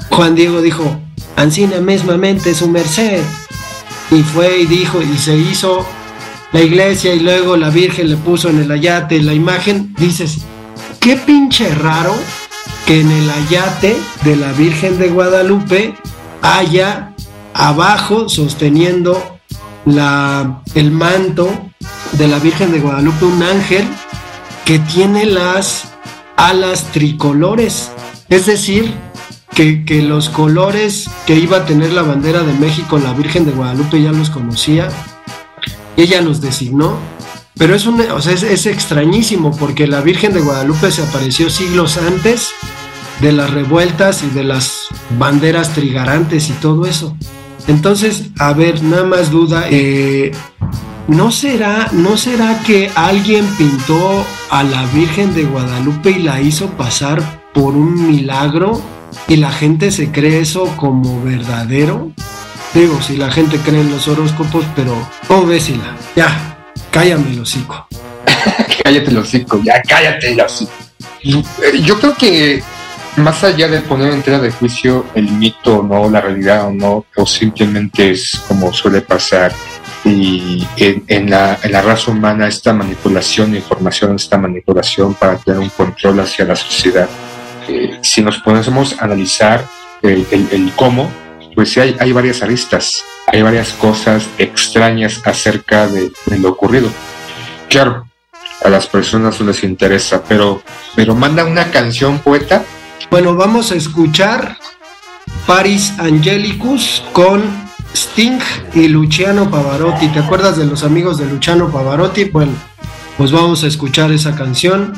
Juan 0.09 0.36
Diego 0.36 0.62
dijo, 0.62 1.00
Ancina 1.39 1.79
mesmamente 1.79 2.53
su 2.53 2.67
merced. 2.67 3.21
Y 4.12 4.24
fue 4.24 4.62
y 4.62 4.65
dijo, 4.65 5.01
y 5.01 5.17
se 5.17 5.38
hizo 5.38 5.86
la 6.51 6.61
iglesia 6.61 7.13
y 7.13 7.19
luego 7.19 7.57
la 7.57 7.69
Virgen 7.69 8.09
le 8.09 8.17
puso 8.17 8.49
en 8.49 8.59
el 8.59 8.71
ayate 8.71 9.21
la 9.21 9.33
imagen, 9.33 9.93
dices, 9.97 10.39
qué 10.99 11.15
pinche 11.15 11.73
raro 11.75 12.13
que 12.85 13.01
en 13.01 13.11
el 13.11 13.29
ayate 13.29 13.95
de 14.23 14.35
la 14.35 14.51
Virgen 14.53 14.97
de 14.97 15.09
Guadalupe 15.09 15.93
haya 16.41 17.13
abajo 17.53 18.29
sosteniendo 18.29 19.37
la, 19.85 20.61
el 20.75 20.91
manto 20.91 21.49
de 22.13 22.27
la 22.27 22.39
Virgen 22.39 22.71
de 22.71 22.79
Guadalupe 22.79 23.25
un 23.25 23.43
ángel 23.43 23.87
que 24.65 24.79
tiene 24.79 25.25
las 25.25 25.93
alas 26.35 26.85
tricolores, 26.91 27.91
es 28.29 28.45
decir, 28.45 28.93
que, 29.53 29.83
que 29.83 30.01
los 30.01 30.29
colores 30.29 31.09
que 31.25 31.35
iba 31.35 31.57
a 31.57 31.65
tener 31.65 31.91
la 31.91 32.01
bandera 32.01 32.43
de 32.43 32.53
México, 32.53 32.97
la 32.97 33.13
Virgen 33.13 33.45
de 33.45 33.51
Guadalupe 33.51 34.01
ya 34.01 34.11
los 34.11 34.29
conocía, 34.29 34.89
ella 36.01 36.21
los 36.21 36.41
designó, 36.41 36.97
pero 37.57 37.75
es, 37.75 37.85
un, 37.85 37.99
o 37.99 38.21
sea, 38.21 38.33
es, 38.33 38.43
es 38.43 38.65
extrañísimo 38.65 39.51
porque 39.57 39.87
la 39.87 40.01
Virgen 40.01 40.33
de 40.33 40.41
Guadalupe 40.41 40.91
se 40.91 41.03
apareció 41.03 41.49
siglos 41.49 41.97
antes 41.97 42.51
de 43.21 43.33
las 43.33 43.49
revueltas 43.49 44.23
y 44.23 44.29
de 44.29 44.43
las 44.43 44.87
banderas 45.17 45.73
trigarantes 45.73 46.49
y 46.49 46.53
todo 46.53 46.85
eso. 46.85 47.15
Entonces, 47.67 48.31
a 48.39 48.53
ver, 48.53 48.81
nada 48.81 49.03
más 49.03 49.29
duda, 49.29 49.65
eh, 49.69 50.31
¿no 51.07 51.31
será, 51.31 51.89
¿no 51.91 52.17
será 52.17 52.59
que 52.63 52.89
alguien 52.95 53.45
pintó 53.57 54.25
a 54.49 54.63
la 54.63 54.85
Virgen 54.87 55.35
de 55.35 55.43
Guadalupe 55.43 56.11
y 56.11 56.23
la 56.23 56.41
hizo 56.41 56.69
pasar 56.71 57.43
por 57.53 57.75
un 57.75 58.07
milagro 58.07 58.81
y 59.27 59.35
la 59.35 59.51
gente 59.51 59.91
se 59.91 60.11
cree 60.11 60.39
eso 60.39 60.65
como 60.77 61.21
verdadero? 61.23 62.11
Digo, 62.79 63.01
si 63.01 63.17
la 63.17 63.29
gente 63.29 63.57
cree 63.57 63.81
en 63.81 63.91
los 63.91 64.07
horóscopos, 64.07 64.63
pero 64.74 64.95
¿cómo 65.27 65.45
ves, 65.48 65.63
Sila? 65.63 65.98
Ya, 66.15 66.57
cállame 66.91 67.31
el 67.33 67.41
hocico. 67.41 67.86
cállate 68.86 69.12
el 69.12 69.17
hocico, 69.17 69.62
ya 69.62 69.81
cállate 69.81 70.31
el 70.31 70.39
hocico. 70.39 70.71
Yo 71.83 72.00
creo 72.00 72.15
que 72.15 72.63
más 73.17 73.43
allá 73.43 73.67
de 73.67 73.81
poner 73.81 74.13
en 74.13 74.21
tela 74.21 74.39
de 74.39 74.51
juicio 74.51 75.05
el 75.13 75.29
mito 75.29 75.79
o 75.79 75.83
no, 75.83 76.09
la 76.09 76.21
realidad 76.21 76.67
o 76.67 76.71
no, 76.71 77.05
o 77.17 77.25
simplemente 77.25 78.12
es 78.12 78.39
como 78.48 78.71
suele 78.71 79.01
pasar, 79.01 79.51
y 80.05 80.65
en, 80.77 81.03
en 81.07 81.29
la, 81.29 81.59
en 81.62 81.74
la 81.74 81.81
raza 81.81 82.12
humana 82.12 82.48
esta 82.48 82.71
manipulación 82.71 83.51
de 83.51 83.57
información, 83.57 84.15
esta 84.15 84.38
manipulación 84.38 85.15
para 85.15 85.36
tener 85.38 85.59
un 85.59 85.69
control 85.69 86.21
hacia 86.21 86.45
la 86.45 86.55
sociedad, 86.55 87.09
eh, 87.67 88.00
si 88.01 88.21
nos 88.21 88.38
ponemos 88.38 88.95
a 88.98 89.03
analizar 89.03 89.65
el, 90.01 90.25
el- 90.31 90.48
el 90.53 90.71
cómo, 90.77 91.12
pues 91.59 91.73
sí 91.73 91.81
hay, 91.81 91.93
hay 91.99 92.13
varias 92.13 92.41
aristas, 92.41 93.03
hay 93.27 93.41
varias 93.41 93.73
cosas 93.73 94.29
extrañas 94.37 95.19
acerca 95.25 95.87
de, 95.87 96.09
de 96.27 96.39
lo 96.39 96.51
ocurrido. 96.51 96.89
Claro, 97.67 98.07
a 98.63 98.69
las 98.69 98.87
personas 98.87 99.41
no 99.41 99.47
les 99.47 99.61
interesa, 99.65 100.23
pero, 100.25 100.63
pero 100.95 101.15
manda 101.15 101.43
una 101.43 101.69
canción 101.69 102.19
poeta. 102.19 102.63
Bueno, 103.11 103.35
vamos 103.35 103.73
a 103.73 103.75
escuchar 103.75 104.57
Paris 105.45 105.91
Angelicus 105.97 107.03
con 107.11 107.43
Sting 107.93 108.39
y 108.73 108.87
Luciano 108.87 109.51
Pavarotti. 109.51 110.07
¿Te 110.07 110.19
acuerdas 110.19 110.55
de 110.55 110.65
los 110.65 110.85
amigos 110.85 111.17
de 111.17 111.25
Luciano 111.25 111.69
Pavarotti? 111.69 112.23
Bueno, 112.23 112.53
pues 113.17 113.33
vamos 113.33 113.65
a 113.65 113.67
escuchar 113.67 114.13
esa 114.13 114.33
canción 114.33 114.93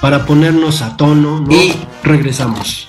para 0.00 0.24
ponernos 0.24 0.80
a 0.80 0.96
tono 0.96 1.40
¿no? 1.40 1.54
y 1.54 1.74
regresamos. 2.02 2.88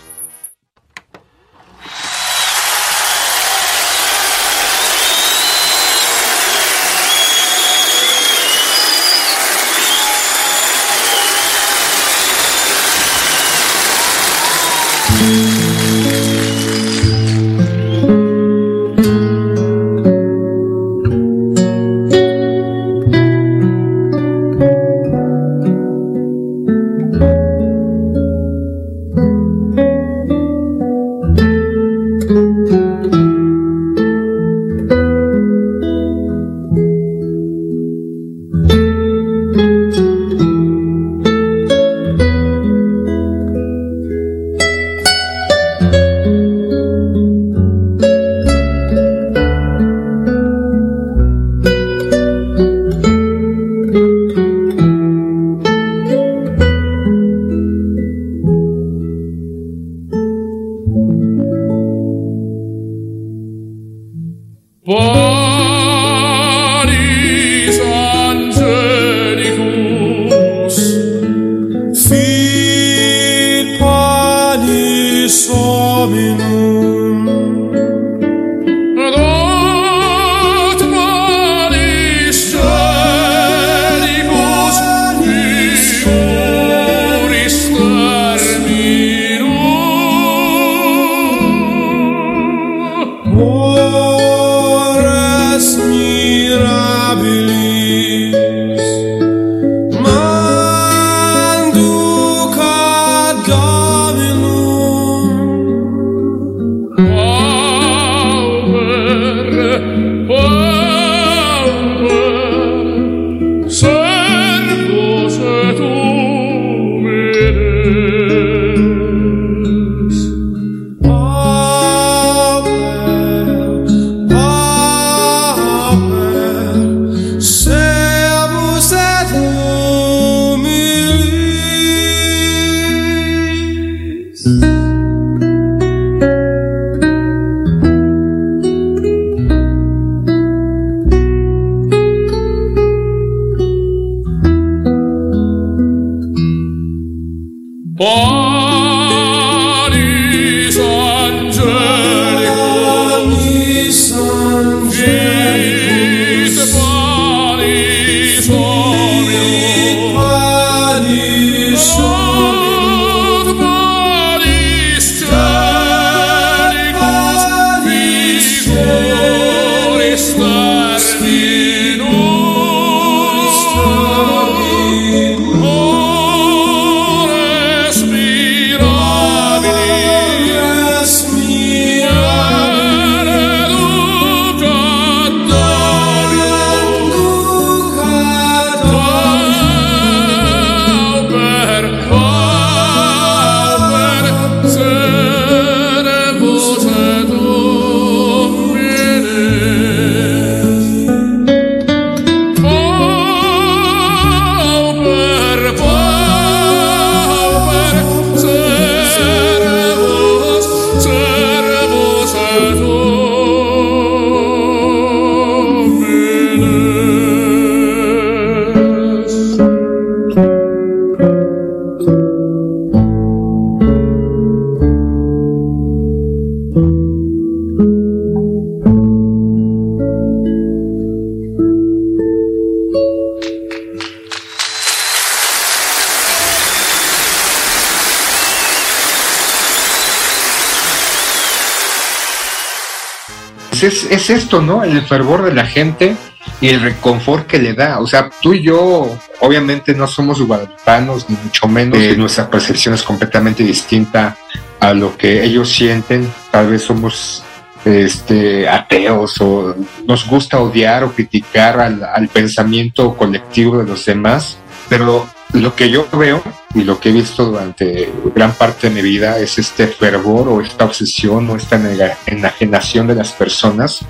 Es, 244.10 244.30
es 244.30 244.30
esto, 244.30 244.62
¿no? 244.62 244.84
El 244.84 245.02
fervor 245.02 245.44
de 245.44 245.54
la 245.54 245.66
gente 245.66 246.16
y 246.62 246.70
el 246.70 246.82
reconfort 246.82 247.48
que 247.48 247.60
le 247.60 247.74
da. 247.74 248.00
O 248.00 248.08
sea, 248.08 248.30
tú 248.42 248.54
y 248.54 248.62
yo, 248.62 249.18
obviamente, 249.42 249.94
no 249.94 250.08
somos 250.08 250.42
guadalupanos, 250.42 251.30
ni 251.30 251.38
mucho 251.44 251.68
menos. 251.68 252.00
Eh, 252.00 252.16
nuestra 252.18 252.50
percepción 252.50 252.94
es 252.94 253.04
completamente 253.04 253.64
distinta 253.64 254.38
a 254.80 254.94
lo 254.94 255.18
que 255.18 255.44
ellos 255.44 255.70
sienten, 255.72 256.32
tal 256.52 256.70
vez 256.70 256.84
somos 256.84 257.44
este, 257.84 258.68
ateos 258.68 259.40
o 259.42 259.76
nos 260.06 260.28
gusta 260.28 260.60
odiar 260.60 261.04
o 261.04 261.12
criticar 261.12 261.80
al, 261.80 262.04
al 262.04 262.28
pensamiento 262.28 263.16
colectivo 263.16 263.80
de 263.80 263.86
los 263.86 264.06
demás, 264.06 264.58
pero 264.88 265.28
lo 265.54 265.76
que 265.76 265.90
yo 265.90 266.08
veo 266.14 266.44
y 266.78 266.84
lo 266.84 267.00
que 267.00 267.10
he 267.10 267.12
visto 267.12 267.46
durante 267.46 268.14
gran 268.36 268.54
parte 268.54 268.90
de 268.90 268.96
mi 268.96 269.02
vida 269.02 269.40
es 269.40 269.58
este 269.58 269.88
fervor 269.88 270.48
o 270.48 270.62
esta 270.62 270.86
obsesión 270.86 271.50
o 271.50 271.56
esta 271.56 271.82
enajenación 272.28 273.08
de 273.08 273.16
las 273.16 273.32
personas. 273.32 274.02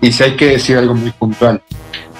Y 0.00 0.12
si 0.12 0.22
hay 0.22 0.36
que 0.36 0.46
decir 0.46 0.76
algo 0.76 0.94
muy 0.94 1.10
puntual, 1.10 1.60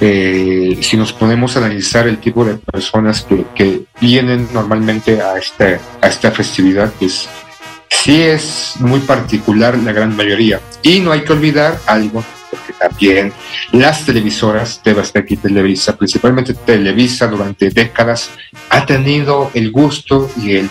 eh, 0.01 0.79
si 0.83 0.97
nos 0.97 1.13
ponemos 1.13 1.55
a 1.55 1.61
analizar 1.61 2.09
el 2.09 2.19
tipo 2.19 2.45
de 2.45 2.57
personas 2.57 3.23
que, 3.23 3.45
que 3.55 3.85
vienen 4.01 4.49
normalmente 4.53 5.23
a, 5.23 5.39
este, 5.39 5.79
a 6.01 6.09
esta 6.09 6.33
festividad, 6.33 6.93
pues 6.99 7.29
sí 7.89 8.23
es 8.23 8.75
muy 8.81 9.01
particular 9.01 9.79
la 9.79 9.93
gran 9.93 10.17
mayoría. 10.17 10.61
Y 10.83 10.99
no 10.99 11.13
hay 11.13 11.23
que 11.23 11.33
olvidar 11.33 11.79
algo, 11.87 12.25
porque 12.51 12.73
también 12.73 13.33
las 13.73 14.05
televisoras, 14.05 14.81
TV 14.83 15.01
Azteca 15.01 15.35
y 15.35 15.37
Televisa, 15.37 15.97
principalmente 15.97 16.55
Televisa 16.55 17.27
durante 17.27 17.71
décadas, 17.71 18.31
ha 18.71 18.87
tenido 18.87 19.51
el 19.55 19.71
gusto 19.73 20.31
y 20.41 20.57
el, 20.57 20.71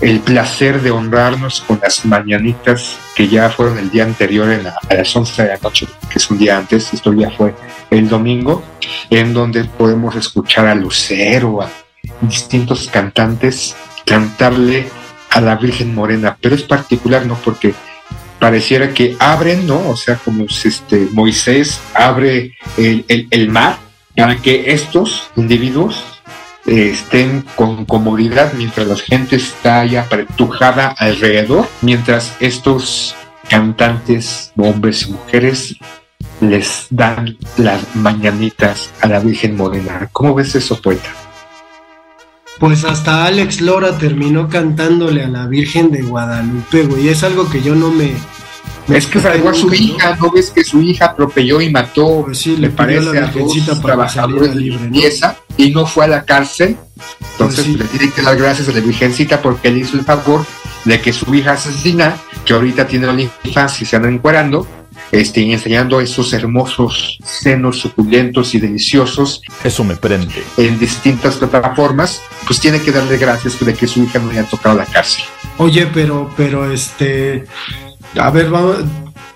el 0.00 0.20
placer 0.20 0.82
de 0.82 0.90
honrarnos 0.90 1.62
con 1.62 1.80
las 1.82 2.04
mañanitas 2.04 2.96
que 3.14 3.28
ya 3.28 3.48
fueron 3.50 3.78
el 3.78 3.90
día 3.90 4.04
anterior 4.04 4.50
en 4.50 4.64
la- 4.64 4.74
a 4.88 4.94
las 4.94 5.14
11 5.16 5.42
de 5.42 5.48
la 5.48 5.58
noche, 5.62 5.86
que 6.10 6.18
es 6.18 6.30
un 6.30 6.38
día 6.38 6.58
antes, 6.58 6.92
esto 6.92 7.12
ya 7.14 7.30
fue 7.30 7.54
el 7.90 8.08
domingo, 8.08 8.62
en 9.10 9.32
donde 9.32 9.64
podemos 9.64 10.14
escuchar 10.16 10.66
a 10.66 10.74
Lucero, 10.74 11.62
a 11.62 11.70
distintos 12.20 12.88
cantantes 12.88 13.74
cantarle 14.04 14.88
a 15.30 15.40
la 15.40 15.56
Virgen 15.56 15.94
Morena, 15.94 16.36
pero 16.40 16.54
es 16.54 16.62
particular, 16.62 17.26
¿no? 17.26 17.34
Porque 17.44 17.74
pareciera 18.38 18.92
que 18.92 19.16
abren, 19.18 19.66
¿no? 19.66 19.88
O 19.90 19.96
sea, 19.96 20.16
como 20.16 20.44
este, 20.44 21.08
Moisés 21.12 21.80
abre 21.94 22.56
el, 22.76 23.04
el- 23.08 23.28
el 23.30 23.48
mar 23.48 23.78
para 24.16 24.36
que 24.36 24.70
estos 24.72 25.30
individuos 25.36 26.04
eh, 26.66 26.90
estén 26.92 27.44
con 27.54 27.84
comodidad 27.84 28.52
mientras 28.54 28.86
la 28.86 28.96
gente 28.96 29.36
está 29.36 29.84
ya 29.84 30.02
apretujada 30.02 30.88
alrededor, 30.88 31.68
mientras 31.82 32.34
estos 32.40 33.14
cantantes, 33.48 34.52
hombres 34.56 35.02
y 35.06 35.12
mujeres, 35.12 35.76
les 36.40 36.86
dan 36.90 37.36
las 37.56 37.94
mañanitas 37.94 38.90
a 39.00 39.06
la 39.06 39.20
Virgen 39.20 39.56
Morena. 39.56 40.08
¿Cómo 40.12 40.34
ves 40.34 40.54
eso, 40.54 40.80
poeta? 40.80 41.08
Pues 42.58 42.84
hasta 42.84 43.26
Alex 43.26 43.60
Lora 43.60 43.98
terminó 43.98 44.48
cantándole 44.48 45.22
a 45.24 45.28
la 45.28 45.46
Virgen 45.46 45.90
de 45.90 46.02
Guadalupe, 46.02 46.84
güey. 46.84 47.08
Es 47.08 47.22
algo 47.22 47.48
que 47.50 47.60
yo 47.62 47.74
no 47.74 47.90
me. 47.90 48.12
me 48.88 48.96
Es 48.96 49.06
que 49.06 49.20
salvó 49.20 49.50
a 49.50 49.54
su 49.54 49.72
hija, 49.74 50.16
¿no 50.20 50.30
ves 50.30 50.50
que 50.50 50.64
su 50.64 50.80
hija 50.80 51.06
atropelló 51.06 51.60
y 51.60 51.70
mató, 51.70 52.22
Pues 52.24 52.38
sí, 52.38 52.52
me 52.52 52.58
le 52.60 52.66
a 52.68 52.76
parece, 52.76 53.04
la 53.04 53.10
a 53.10 53.26
dos 53.26 53.34
Virgencita 53.34 53.72
para 53.74 53.82
trabajadores 53.94 54.54
de 54.54 54.60
libre, 54.60 54.78
¿no? 54.78 54.84
limpieza 54.84 55.36
y 55.58 55.70
no 55.70 55.84
fue 55.86 56.04
a 56.06 56.08
la 56.08 56.24
cárcel? 56.24 56.76
Entonces 57.32 57.66
Pues 57.66 57.76
sí. 57.76 57.76
le 57.76 57.84
tiene 57.84 58.12
que 58.14 58.22
dar 58.22 58.36
gracias 58.38 58.68
a 58.68 58.72
la 58.72 58.80
Virgencita 58.80 59.42
porque 59.42 59.68
él 59.68 59.76
hizo 59.78 59.98
el 59.98 60.04
favor 60.04 60.46
de 60.86 61.00
que 61.00 61.12
su 61.12 61.34
hija 61.34 61.52
asesina, 61.52 62.16
que 62.46 62.54
ahorita 62.54 62.86
tiene 62.86 63.06
OnlyFans 63.08 63.82
y 63.82 63.84
se 63.84 63.96
andan 63.96 64.14
encuerando, 64.14 64.66
este, 65.12 65.40
y 65.40 65.52
enseñando 65.52 66.00
esos 66.00 66.32
hermosos 66.32 67.18
senos 67.24 67.78
suculentos 67.78 68.54
y 68.54 68.58
deliciosos 68.58 69.40
Eso 69.62 69.84
me 69.84 69.96
prende. 69.96 70.42
en 70.56 70.78
distintas 70.78 71.36
plataformas, 71.36 72.22
pues 72.46 72.60
tiene 72.60 72.80
que 72.80 72.92
darle 72.92 73.16
gracias 73.16 73.58
de 73.64 73.74
que 73.74 73.86
su 73.86 74.02
hija 74.02 74.18
no 74.18 74.30
haya 74.30 74.44
tocado 74.44 74.76
la 74.76 74.86
cárcel. 74.86 75.24
Oye, 75.58 75.86
pero, 75.92 76.32
pero 76.36 76.70
este. 76.70 77.44
A 78.18 78.30
ver, 78.30 78.50
vamos. 78.50 78.78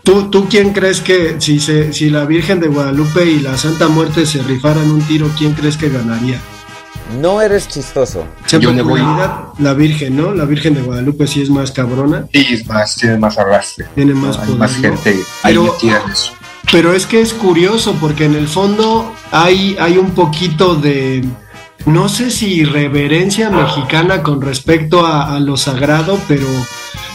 ¿Tú, 0.02 0.30
¿Tú 0.30 0.48
quién 0.48 0.72
crees 0.72 1.00
que 1.00 1.36
si, 1.40 1.60
se, 1.60 1.92
si 1.92 2.08
la 2.08 2.24
Virgen 2.24 2.58
de 2.58 2.68
Guadalupe 2.68 3.24
y 3.24 3.40
la 3.40 3.56
Santa 3.58 3.88
Muerte 3.88 4.24
se 4.24 4.42
rifaran 4.42 4.90
un 4.90 5.02
tiro, 5.02 5.30
quién 5.36 5.52
crees 5.52 5.76
que 5.76 5.90
ganaría? 5.90 6.40
No 7.18 7.40
eres 7.40 7.68
chistoso. 7.68 8.24
Yo 8.48 8.72
le 8.72 8.82
voy- 8.82 9.00
la 9.58 9.74
Virgen, 9.74 10.16
¿no? 10.16 10.32
La 10.32 10.44
Virgen 10.44 10.74
de 10.74 10.82
Guadalupe 10.82 11.26
sí 11.26 11.42
es 11.42 11.50
más 11.50 11.72
cabrona, 11.72 12.26
Sí, 12.32 12.46
es 12.50 12.66
más, 12.66 12.94
tiene 12.96 13.18
más 13.18 13.36
arrastre. 13.38 13.86
tiene 13.94 14.14
más 14.14 14.36
Hay 14.38 14.44
poder. 14.46 14.58
más 14.58 14.76
¿no? 14.76 14.82
gente 14.82 15.10
ahí 15.42 15.54
Pero- 15.54 15.64
metida 15.64 16.02
en 16.04 16.10
eso. 16.12 16.32
Pero 16.70 16.92
es 16.92 17.06
que 17.06 17.20
es 17.20 17.32
curioso 17.34 17.96
porque 18.00 18.26
en 18.26 18.34
el 18.34 18.46
fondo 18.46 19.12
hay, 19.32 19.76
hay 19.80 19.98
un 19.98 20.10
poquito 20.12 20.76
de, 20.76 21.24
no 21.86 22.08
sé 22.08 22.30
si 22.30 22.64
reverencia 22.64 23.50
mexicana 23.50 24.22
con 24.22 24.40
respecto 24.40 25.04
a, 25.04 25.34
a 25.34 25.40
lo 25.40 25.56
sagrado, 25.56 26.18
pero 26.28 26.46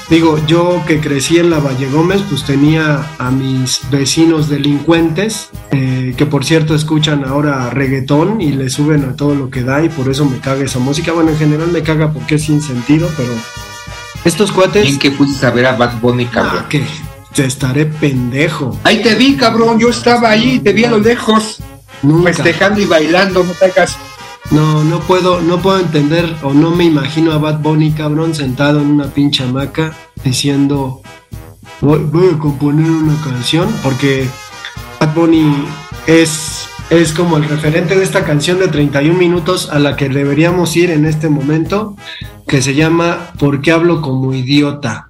digo, 0.09 0.39
yo 0.47 0.81
que 0.85 0.99
crecí 0.99 1.37
en 1.37 1.49
la 1.49 1.59
Valle 1.59 1.89
Gómez, 1.89 2.21
pues 2.29 2.43
tenía 2.43 3.11
a 3.17 3.31
mis 3.31 3.81
vecinos 3.89 4.49
delincuentes, 4.49 5.49
eh, 5.71 6.13
que 6.17 6.25
por 6.25 6.45
cierto 6.45 6.75
escuchan 6.75 7.25
ahora 7.25 7.69
reggaetón 7.69 8.41
y 8.41 8.51
le 8.51 8.69
suben 8.69 9.05
a 9.05 9.15
todo 9.15 9.35
lo 9.35 9.49
que 9.49 9.63
da 9.63 9.83
y 9.83 9.89
por 9.89 10.09
eso 10.09 10.25
me 10.25 10.39
caga 10.39 10.63
esa 10.63 10.79
música. 10.79 11.11
Bueno, 11.11 11.31
en 11.31 11.37
general 11.37 11.71
me 11.71 11.83
caga 11.83 12.11
porque 12.11 12.35
es 12.35 12.43
sin 12.43 12.61
sentido, 12.61 13.09
pero 13.17 13.33
estos 14.23 14.51
cuates... 14.51 14.83
¿Quién 14.83 14.99
que 14.99 15.11
fuiste 15.11 15.45
a 15.45 15.51
ver 15.51 15.65
a 15.65 15.75
Bad 15.75 15.99
Bunny, 16.01 16.25
cabrón? 16.25 16.63
Ah, 16.65 16.69
que 16.69 16.83
te 17.33 17.45
estaré 17.45 17.85
pendejo. 17.85 18.79
Ahí 18.83 19.01
te 19.01 19.15
vi, 19.15 19.35
cabrón, 19.35 19.77
yo 19.79 19.89
estaba 19.89 20.29
ahí, 20.29 20.59
te 20.59 20.73
vi 20.73 20.85
a 20.85 20.91
lo 20.91 20.99
lejos, 20.99 21.59
Nunca. 22.01 22.33
festejando 22.33 22.81
y 22.81 22.85
bailando, 22.85 23.43
no 23.43 23.51
te 23.53 23.65
hagas. 23.65 23.97
No, 24.51 24.83
no 24.83 24.99
puedo, 24.99 25.41
no 25.41 25.61
puedo 25.61 25.79
entender 25.79 26.35
o 26.43 26.53
no 26.53 26.71
me 26.71 26.85
imagino 26.85 27.31
a 27.31 27.37
Bad 27.37 27.59
Bunny 27.59 27.91
cabrón 27.91 28.35
sentado 28.35 28.79
en 28.79 28.91
una 28.91 29.07
pinche 29.07 29.43
hamaca 29.43 29.93
diciendo 30.23 31.01
voy, 31.81 31.99
voy 32.03 32.29
a 32.33 32.37
componer 32.37 32.89
una 32.89 33.19
canción 33.21 33.67
porque 33.81 34.27
Bad 34.99 35.15
Bunny 35.15 35.65
es, 36.05 36.67
es 36.89 37.11
como 37.11 37.37
el 37.37 37.45
referente 37.45 37.97
de 37.97 38.03
esta 38.03 38.23
canción 38.23 38.59
de 38.59 38.67
31 38.67 39.17
minutos 39.17 39.69
a 39.71 39.79
la 39.79 39.95
que 39.95 40.09
deberíamos 40.09 40.75
ir 40.77 40.91
en 40.91 41.05
este 41.05 41.27
momento 41.27 41.95
que 42.47 42.61
se 42.61 42.75
llama 42.75 43.31
¿Por 43.39 43.61
qué 43.61 43.71
hablo 43.71 44.01
como 44.01 44.33
idiota? 44.33 45.09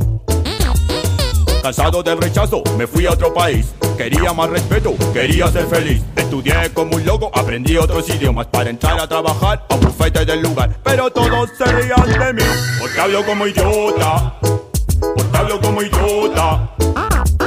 Cansado 1.61 2.01
del 2.01 2.19
rechazo, 2.19 2.63
me 2.75 2.87
fui 2.87 3.05
a 3.05 3.11
otro 3.11 3.31
país. 3.33 3.67
Quería 3.95 4.33
más 4.33 4.49
respeto, 4.49 4.95
quería 5.13 5.47
ser 5.51 5.67
feliz. 5.67 6.01
Estudié 6.15 6.71
como 6.73 6.95
un 6.95 7.05
loco, 7.05 7.29
aprendí 7.35 7.77
otros 7.77 8.09
idiomas 8.09 8.47
para 8.47 8.71
entrar 8.71 8.99
a 8.99 9.07
trabajar 9.07 9.63
a 9.69 9.75
bufete 9.75 10.25
del 10.25 10.41
lugar. 10.41 10.75
Pero 10.83 11.11
todos 11.11 11.51
se 11.55 11.65
rían 11.65 12.19
de 12.19 12.33
mí, 12.33 12.49
porque 12.79 12.99
hablo 12.99 13.23
como 13.25 13.45
idiota. 13.45 14.39
Porque 15.15 15.37
hablo 15.37 15.61
como 15.61 15.81
idiota. 15.83 16.75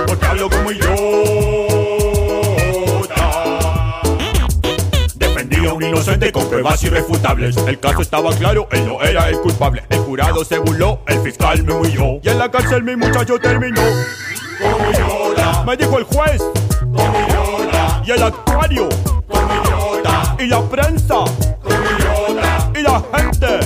Porque 0.07 0.27
hablo 0.27 0.49
como 0.49 0.71
idiota. 0.71 1.64
Inocente 5.89 6.33
con 6.33 6.49
pruebas 6.49 6.83
irrefutables. 6.83 7.57
El 7.57 7.79
caso 7.79 8.03
estaba 8.03 8.35
claro, 8.35 8.69
él 8.73 8.87
no 8.87 9.03
era 9.03 9.29
el 9.29 9.39
culpable. 9.41 9.83
El 9.89 9.99
jurado 9.99 10.45
se 10.45 10.59
burló, 10.59 11.01
el 11.07 11.21
fiscal 11.21 11.63
me 11.63 11.73
humilló. 11.73 12.21
Y 12.23 12.29
en 12.29 12.39
la 12.39 12.51
cárcel 12.51 12.83
mi 12.83 12.97
muchacho 12.97 13.39
terminó. 13.39 13.83
Como. 14.61 15.65
Me 15.65 15.77
dijo 15.77 15.99
el 15.99 16.05
juez. 16.05 16.43
Como. 16.81 18.05
Y 18.07 18.11
el 18.11 18.23
actuario. 18.23 18.89
Como. 19.29 20.39
Y 20.39 20.47
la 20.47 20.63
prensa. 20.63 21.25
Como. 21.63 22.79
Y 22.79 22.83
la 22.83 23.03
gente. 23.17 23.61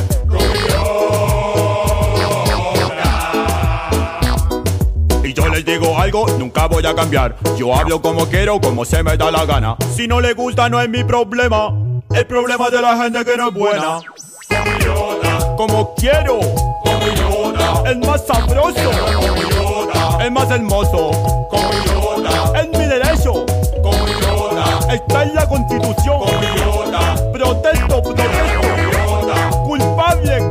Y 5.24 5.32
yo 5.34 5.48
les 5.48 5.64
digo 5.64 5.98
algo, 5.98 6.26
nunca 6.38 6.66
voy 6.66 6.86
a 6.86 6.94
cambiar. 6.94 7.36
Yo 7.56 7.74
hablo 7.74 8.00
como 8.00 8.26
quiero, 8.26 8.60
como 8.60 8.84
se 8.84 9.02
me 9.02 9.16
da 9.16 9.30
la 9.30 9.44
gana. 9.44 9.76
Si 9.94 10.06
no 10.06 10.20
le 10.20 10.32
gusta, 10.34 10.68
no 10.68 10.80
es 10.80 10.88
mi 10.88 11.04
problema. 11.04 11.87
El 12.14 12.26
problema 12.26 12.70
de 12.70 12.80
la 12.80 12.96
gente 12.96 13.24
que 13.24 13.36
no 13.36 13.48
es 13.48 13.54
buena. 13.54 14.00
Como 14.48 14.78
Yoda. 14.78 15.56
Como 15.56 15.94
quiero. 15.94 16.40
Como 16.82 17.06
Yoda. 17.14 17.82
El 17.90 17.98
más 17.98 18.26
sabroso. 18.26 18.90
Como 19.14 19.36
Yoda. 19.36 20.24
El 20.24 20.30
más 20.32 20.50
hermoso. 20.50 21.10
Como 21.50 21.70
Yoda. 21.84 22.60
Es 22.60 22.68
mi 22.78 22.86
derecho. 22.86 23.44
Como 23.82 24.06
Yoda. 24.06 24.78
Está 24.92 25.22
en 25.22 25.34
la 25.34 25.48
constitución. 25.48 26.18
Como 26.18 26.56
Yoda. 26.56 27.14
Protesto, 27.32 28.02
protesto. 28.02 28.60
Como 28.60 28.92
Yoda. 28.92 29.50
Culpable, 29.64 30.50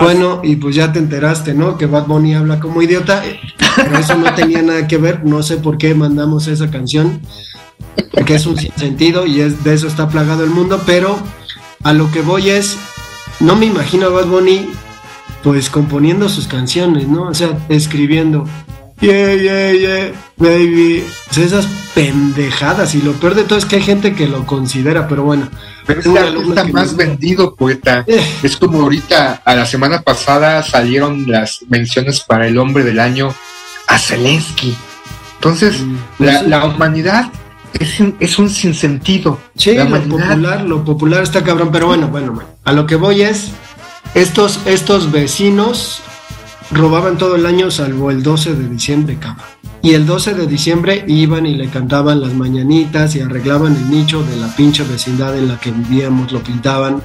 Bueno, 0.00 0.40
y 0.42 0.56
pues 0.56 0.74
ya 0.74 0.92
te 0.92 0.98
enteraste, 0.98 1.54
¿no? 1.54 1.76
Que 1.76 1.86
Bad 1.86 2.06
Bunny 2.06 2.34
habla 2.34 2.60
como 2.60 2.82
idiota. 2.82 3.22
Pero 3.76 3.98
eso 3.98 4.16
no 4.16 4.34
tenía 4.34 4.62
nada 4.62 4.86
que 4.86 4.98
ver. 4.98 5.24
No 5.24 5.42
sé 5.42 5.56
por 5.56 5.78
qué 5.78 5.94
mandamos 5.94 6.46
esa 6.46 6.70
canción. 6.70 7.20
Porque 8.12 8.34
es 8.34 8.46
un 8.46 8.56
sentido 8.56 9.26
y 9.26 9.40
es, 9.40 9.62
de 9.64 9.74
eso 9.74 9.86
está 9.86 10.08
plagado 10.08 10.44
el 10.44 10.50
mundo. 10.50 10.80
Pero 10.86 11.18
a 11.82 11.92
lo 11.92 12.10
que 12.10 12.22
voy 12.22 12.50
es, 12.50 12.76
no 13.40 13.56
me 13.56 13.66
imagino 13.66 14.06
a 14.06 14.10
Bad 14.10 14.26
Bunny 14.26 14.70
pues 15.42 15.70
componiendo 15.70 16.28
sus 16.28 16.48
canciones, 16.48 17.06
¿no? 17.06 17.28
O 17.28 17.34
sea, 17.34 17.56
escribiendo. 17.68 18.46
Yeah, 19.00 19.34
yeah, 19.34 19.72
yeah, 19.72 20.12
baby. 20.36 21.04
Esas 21.36 21.66
pendejadas. 21.94 22.94
Y 22.94 23.02
lo 23.02 23.12
peor 23.12 23.34
de 23.34 23.44
todo 23.44 23.58
es 23.58 23.64
que 23.64 23.76
hay 23.76 23.82
gente 23.82 24.14
que 24.14 24.26
lo 24.26 24.46
considera, 24.46 25.06
pero 25.08 25.22
bueno. 25.24 25.48
Pero 25.86 26.00
es 26.00 26.06
el 26.06 26.16
artista 26.18 26.64
más 26.64 26.96
vendido, 26.96 27.54
poeta. 27.54 28.04
Es 28.42 28.56
como 28.56 28.82
ahorita, 28.82 29.42
a 29.44 29.54
la 29.54 29.66
semana 29.66 30.02
pasada 30.02 30.62
salieron 30.62 31.24
las 31.30 31.60
menciones 31.68 32.20
para 32.20 32.46
el 32.46 32.58
hombre 32.58 32.84
del 32.84 32.98
año 33.00 33.34
a 33.86 33.98
Zelensky. 33.98 34.76
Entonces, 35.36 35.82
la, 36.18 36.42
la 36.42 36.64
humanidad 36.64 37.30
es, 37.78 38.00
un- 38.00 38.16
es 38.18 38.38
un 38.38 38.50
sinsentido. 38.50 39.38
Sí, 39.56 39.74
la 39.74 39.84
lo 39.84 40.00
popular, 40.02 40.62
lo 40.62 40.84
popular 40.84 41.22
está 41.22 41.44
cabrón, 41.44 41.68
pero 41.70 41.86
bueno, 41.86 42.08
bueno, 42.08 42.32
bueno. 42.32 42.48
A 42.64 42.72
lo 42.72 42.86
que 42.86 42.96
voy 42.96 43.22
es, 43.22 43.50
estos, 44.14 44.60
estos 44.66 45.12
vecinos 45.12 46.00
robaban 46.72 47.16
todo 47.16 47.36
el 47.36 47.46
año 47.46 47.70
salvo 47.70 48.10
el 48.10 48.22
12 48.24 48.54
de 48.54 48.68
diciembre, 48.70 49.18
cabrón. 49.20 49.44
Y 49.86 49.94
el 49.94 50.04
12 50.04 50.34
de 50.34 50.48
diciembre 50.48 51.04
iban 51.06 51.46
y 51.46 51.54
le 51.54 51.68
cantaban 51.68 52.20
las 52.20 52.34
mañanitas 52.34 53.14
y 53.14 53.20
arreglaban 53.20 53.76
el 53.76 53.88
nicho 53.88 54.24
de 54.24 54.34
la 54.34 54.48
pinche 54.48 54.82
vecindad 54.82 55.38
en 55.38 55.46
la 55.46 55.60
que 55.60 55.70
vivíamos, 55.70 56.32
lo 56.32 56.42
pintaban. 56.42 57.00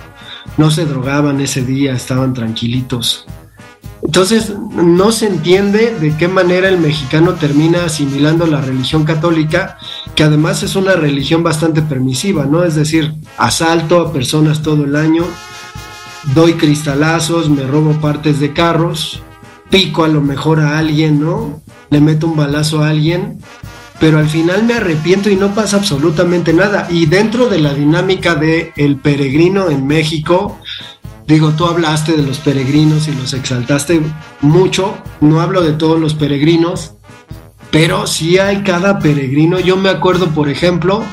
No 0.58 0.72
se 0.72 0.88
drogaban 0.88 1.39
ese 1.41 1.62
día, 1.62 1.94
estaban 1.94 2.34
tranquilitos. 2.34 3.28
Entonces, 4.02 4.56
no 4.74 5.12
se 5.12 5.28
entiende 5.28 5.94
de 6.00 6.17
qué 6.17 6.28
manera 6.28 6.70
el 6.70 6.80
mexicano 6.80 7.36
termina 7.36 7.86
asimilando 7.86 8.48
la 8.48 8.62
religión 8.62 9.04
católica, 9.04 9.78
que 10.15 10.24
además 10.24 10.63
es 10.63 10.76
una 10.76 10.94
religión 10.94 11.44
bastante 11.44 11.84
permisiva, 11.84 12.46
¿no? 12.46 12.63
Es 12.63 12.74
decir, 12.74 13.13
asalto 13.38 14.02
a 14.02 14.12
personas 14.12 14.63
todo 14.63 14.86
el 14.86 14.96
año, 14.96 15.26
doy 16.34 16.54
cristalazos, 16.54 17.48
me 17.48 17.62
robo 17.62 18.02
partes 18.02 18.39
de 18.39 18.54
carros, 18.54 19.22
pico 19.70 20.04
a 20.04 20.08
lo 20.08 20.22
mejor 20.22 20.60
a 20.62 20.80
alguien, 20.80 21.20
¿no? 21.20 21.62
Le 21.91 22.01
meto 22.01 22.25
un 22.25 22.36
balazo 22.36 22.84
a 22.84 22.89
alguien, 22.89 23.38
pero 23.99 24.17
al 24.17 24.27
final 24.27 24.63
me 24.63 24.73
arrepiento 24.73 25.30
y 25.30 25.36
no 25.36 25.54
pasa 25.54 25.77
absolutamente 25.77 26.54
nada. 26.54 26.88
Y 26.89 27.06
dentro 27.06 27.49
de 27.49 27.60
la 27.60 27.75
dinámica 27.75 28.34
de 28.34 28.73
el 28.77 28.95
peregrino 28.95 29.69
en 29.69 29.86
México, 29.86 30.58
digo, 31.27 31.51
tú 31.51 31.65
hablaste 31.65 32.13
de 32.13 32.23
los 32.23 32.39
peregrinos 32.39 33.08
y 33.08 33.12
los 33.12 33.34
exaltaste 33.34 34.01
mucho, 34.41 34.97
no 35.19 35.39
hablo 35.39 35.62
de 35.62 35.73
todos 35.73 35.99
los 35.99 36.15
peregrinos, 36.15 36.93
pero 37.71 38.08
sí 38.08 38.39
hay 38.39 38.63
cada 38.63 38.97
peregrino. 38.97 39.60
Yo 39.60 39.77
me 39.77 39.89
acuerdo, 39.89 40.30
por 40.30 40.49
ejemplo, 40.49 41.04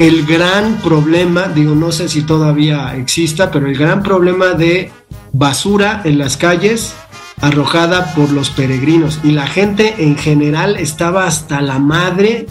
el 0.00 0.26
gran 0.26 0.76
problema, 0.78 1.48
digo, 1.48 1.74
no 1.74 1.92
sé 1.92 2.08
si 2.08 2.22
todavía 2.22 2.96
exista, 2.96 3.50
pero 3.50 3.66
el 3.66 3.76
gran 3.78 4.02
problema 4.02 4.54
de 4.54 4.90
basura 5.32 6.02
en 6.04 6.18
las 6.18 6.36
calles 6.36 6.94
arrojada 7.40 8.14
por 8.14 8.30
los 8.30 8.50
peregrinos 8.50 9.20
y 9.24 9.32
la 9.32 9.46
gente 9.46 9.94
en 9.98 10.16
general 10.16 10.76
estaba 10.76 11.26
hasta 11.26 11.60
la 11.60 11.78
madre 11.78 12.46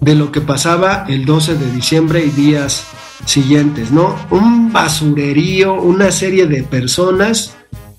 de 0.00 0.14
lo 0.14 0.30
que 0.30 0.40
pasaba 0.40 1.04
el 1.08 1.24
12 1.24 1.56
de 1.56 1.70
diciembre 1.72 2.24
y 2.24 2.30
días 2.30 2.86
siguientes, 3.24 3.90
¿no? 3.90 4.16
Un 4.30 4.72
basurerío, 4.72 5.74
una 5.74 6.10
serie 6.10 6.46
de 6.46 6.62
personas 6.62 7.56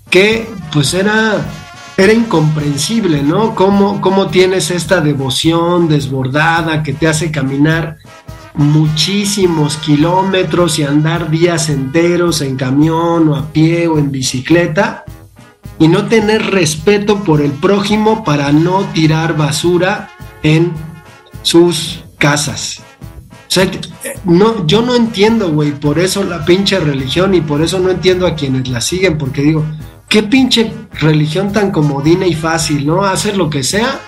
que 0.08 0.48
pues 0.72 0.94
era 0.94 1.44
era 1.96 2.12
incomprensible, 2.12 3.22
¿no? 3.22 3.54
¿Cómo, 3.54 4.02
cómo 4.02 4.28
tienes 4.28 4.70
esta 4.70 5.00
devoción 5.00 5.88
desbordada 5.88 6.82
que 6.82 6.92
te 6.92 7.08
hace 7.08 7.30
caminar 7.30 7.96
muchísimos 8.54 9.78
kilómetros 9.78 10.78
y 10.78 10.82
andar 10.82 11.30
días 11.30 11.70
enteros 11.70 12.42
en 12.42 12.56
camión 12.56 13.28
o 13.28 13.36
a 13.36 13.46
pie 13.50 13.86
o 13.88 13.98
en 13.98 14.10
bicicleta 14.10 15.04
y 15.78 15.88
no 15.88 16.06
tener 16.06 16.50
respeto 16.50 17.22
por 17.22 17.40
el 17.40 17.52
prójimo 17.52 18.24
para 18.24 18.52
no 18.52 18.84
tirar 18.92 19.36
basura 19.36 20.10
en 20.42 20.72
sus 21.42 22.04
casas. 22.18 22.82
Sea, 23.48 23.70
no, 24.24 24.66
yo 24.66 24.82
no 24.82 24.94
entiendo, 24.94 25.50
güey, 25.50 25.72
por 25.72 25.98
eso 25.98 26.24
la 26.24 26.44
pinche 26.44 26.78
religión 26.80 27.34
y 27.34 27.40
por 27.40 27.62
eso 27.62 27.78
no 27.78 27.90
entiendo 27.90 28.26
a 28.26 28.34
quienes 28.34 28.68
la 28.68 28.80
siguen, 28.80 29.18
porque 29.18 29.42
digo, 29.42 29.64
qué 30.08 30.22
pinche 30.22 30.72
religión 31.00 31.52
tan 31.52 31.70
comodina 31.70 32.26
y 32.26 32.34
fácil, 32.34 32.86
¿no? 32.86 33.04
Hacer 33.04 33.36
lo 33.36 33.48
que 33.48 33.62
sea 33.62 34.00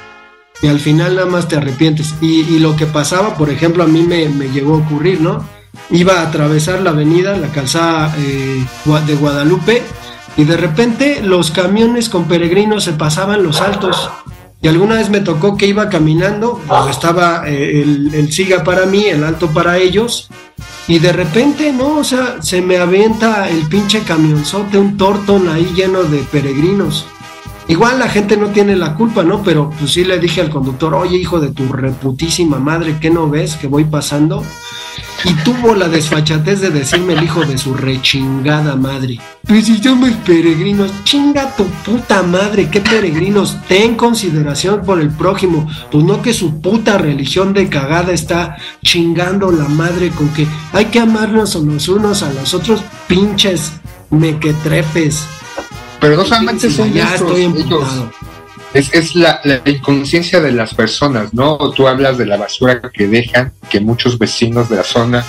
y 0.60 0.66
al 0.66 0.80
final 0.80 1.14
nada 1.14 1.26
más 1.26 1.48
te 1.48 1.56
arrepientes. 1.56 2.14
Y, 2.20 2.58
lo 2.58 2.76
que 2.76 2.86
pasaba, 2.86 3.36
por 3.36 3.50
ejemplo, 3.50 3.84
a 3.84 3.86
mí 3.86 4.02
me, 4.02 4.28
me 4.28 4.48
llegó 4.48 4.74
a 4.74 4.78
ocurrir, 4.78 5.20
¿no? 5.20 5.44
Iba 5.90 6.20
a 6.20 6.28
atravesar 6.28 6.80
la 6.80 6.90
avenida, 6.90 7.36
la 7.36 7.48
calzada 7.48 8.14
eh, 8.18 8.64
de 9.06 9.14
Guadalupe, 9.14 9.82
y 10.38 10.44
de 10.44 10.56
repente 10.56 11.20
los 11.20 11.50
camiones 11.50 12.08
con 12.08 12.26
peregrinos 12.26 12.84
se 12.84 12.92
pasaban 12.92 13.42
los 13.42 13.60
altos. 13.60 14.08
Y 14.62 14.68
alguna 14.68 14.94
vez 14.94 15.10
me 15.10 15.20
tocó 15.20 15.56
que 15.56 15.66
iba 15.66 15.88
caminando, 15.88 16.60
pues 16.66 16.90
estaba 16.90 17.42
eh, 17.46 17.82
el, 17.82 18.14
el 18.14 18.32
siga 18.32 18.62
para 18.62 18.86
mí, 18.86 19.04
el 19.04 19.24
alto 19.24 19.48
para 19.48 19.78
ellos, 19.78 20.30
y 20.86 21.00
de 21.00 21.12
repente, 21.12 21.72
¿no? 21.72 21.98
O 21.98 22.04
sea, 22.04 22.40
se 22.40 22.62
me 22.62 22.78
avienta 22.78 23.48
el 23.48 23.66
pinche 23.68 24.02
camionzote, 24.04 24.78
un 24.78 24.96
tortón 24.96 25.48
ahí 25.48 25.72
lleno 25.74 26.04
de 26.04 26.18
peregrinos. 26.18 27.06
Igual 27.66 27.98
la 27.98 28.08
gente 28.08 28.36
no 28.36 28.48
tiene 28.48 28.76
la 28.76 28.94
culpa, 28.94 29.24
¿no? 29.24 29.42
Pero 29.42 29.70
pues 29.78 29.92
sí 29.92 30.04
le 30.04 30.18
dije 30.18 30.40
al 30.40 30.50
conductor, 30.50 30.94
oye 30.94 31.18
hijo 31.18 31.40
de 31.40 31.50
tu 31.50 31.70
reputísima 31.70 32.58
madre, 32.58 32.96
¿qué 33.00 33.10
no 33.10 33.28
ves 33.28 33.56
que 33.56 33.66
voy 33.66 33.84
pasando? 33.84 34.44
Y 35.24 35.34
tuvo 35.42 35.74
la 35.74 35.88
desfachatez 35.88 36.60
de 36.60 36.70
decirme 36.70 37.14
el 37.14 37.24
hijo 37.24 37.44
de 37.44 37.58
su 37.58 37.74
rechingada 37.74 38.76
madre. 38.76 39.18
Pues 39.46 39.66
si 39.66 39.82
somos 39.82 40.10
peregrinos, 40.24 40.92
chinga 41.04 41.56
tu 41.56 41.64
puta 41.84 42.22
madre, 42.22 42.68
qué 42.70 42.80
peregrinos, 42.80 43.56
ten 43.66 43.96
consideración 43.96 44.82
por 44.84 45.00
el 45.00 45.10
prójimo, 45.10 45.68
pues 45.90 46.04
no 46.04 46.22
que 46.22 46.32
su 46.32 46.60
puta 46.60 46.98
religión 46.98 47.52
de 47.52 47.68
cagada 47.68 48.12
está 48.12 48.56
chingando 48.84 49.50
la 49.50 49.64
madre 49.64 50.10
con 50.10 50.28
que 50.28 50.46
hay 50.72 50.86
que 50.86 51.00
amarnos 51.00 51.54
los 51.56 51.88
unos 51.88 52.22
a 52.22 52.32
los 52.32 52.54
otros, 52.54 52.82
pinches 53.08 53.72
mequetrefes. 54.10 55.26
Pero 56.00 56.16
no 56.16 56.24
solamente 56.24 56.70
son 56.70 56.92
ya 56.92 57.14
estos, 57.14 57.36
estoy 57.38 57.62
ellos. 57.62 57.88
Es, 58.74 58.92
es 58.92 59.14
la, 59.14 59.40
la 59.44 59.60
inconsciencia 59.64 60.40
de 60.40 60.52
las 60.52 60.74
personas, 60.74 61.32
¿no? 61.32 61.56
Tú 61.72 61.88
hablas 61.88 62.18
de 62.18 62.26
la 62.26 62.36
basura 62.36 62.80
que 62.92 63.06
dejan, 63.06 63.52
que 63.70 63.80
muchos 63.80 64.18
vecinos 64.18 64.68
de 64.68 64.76
la 64.76 64.84
zona 64.84 65.24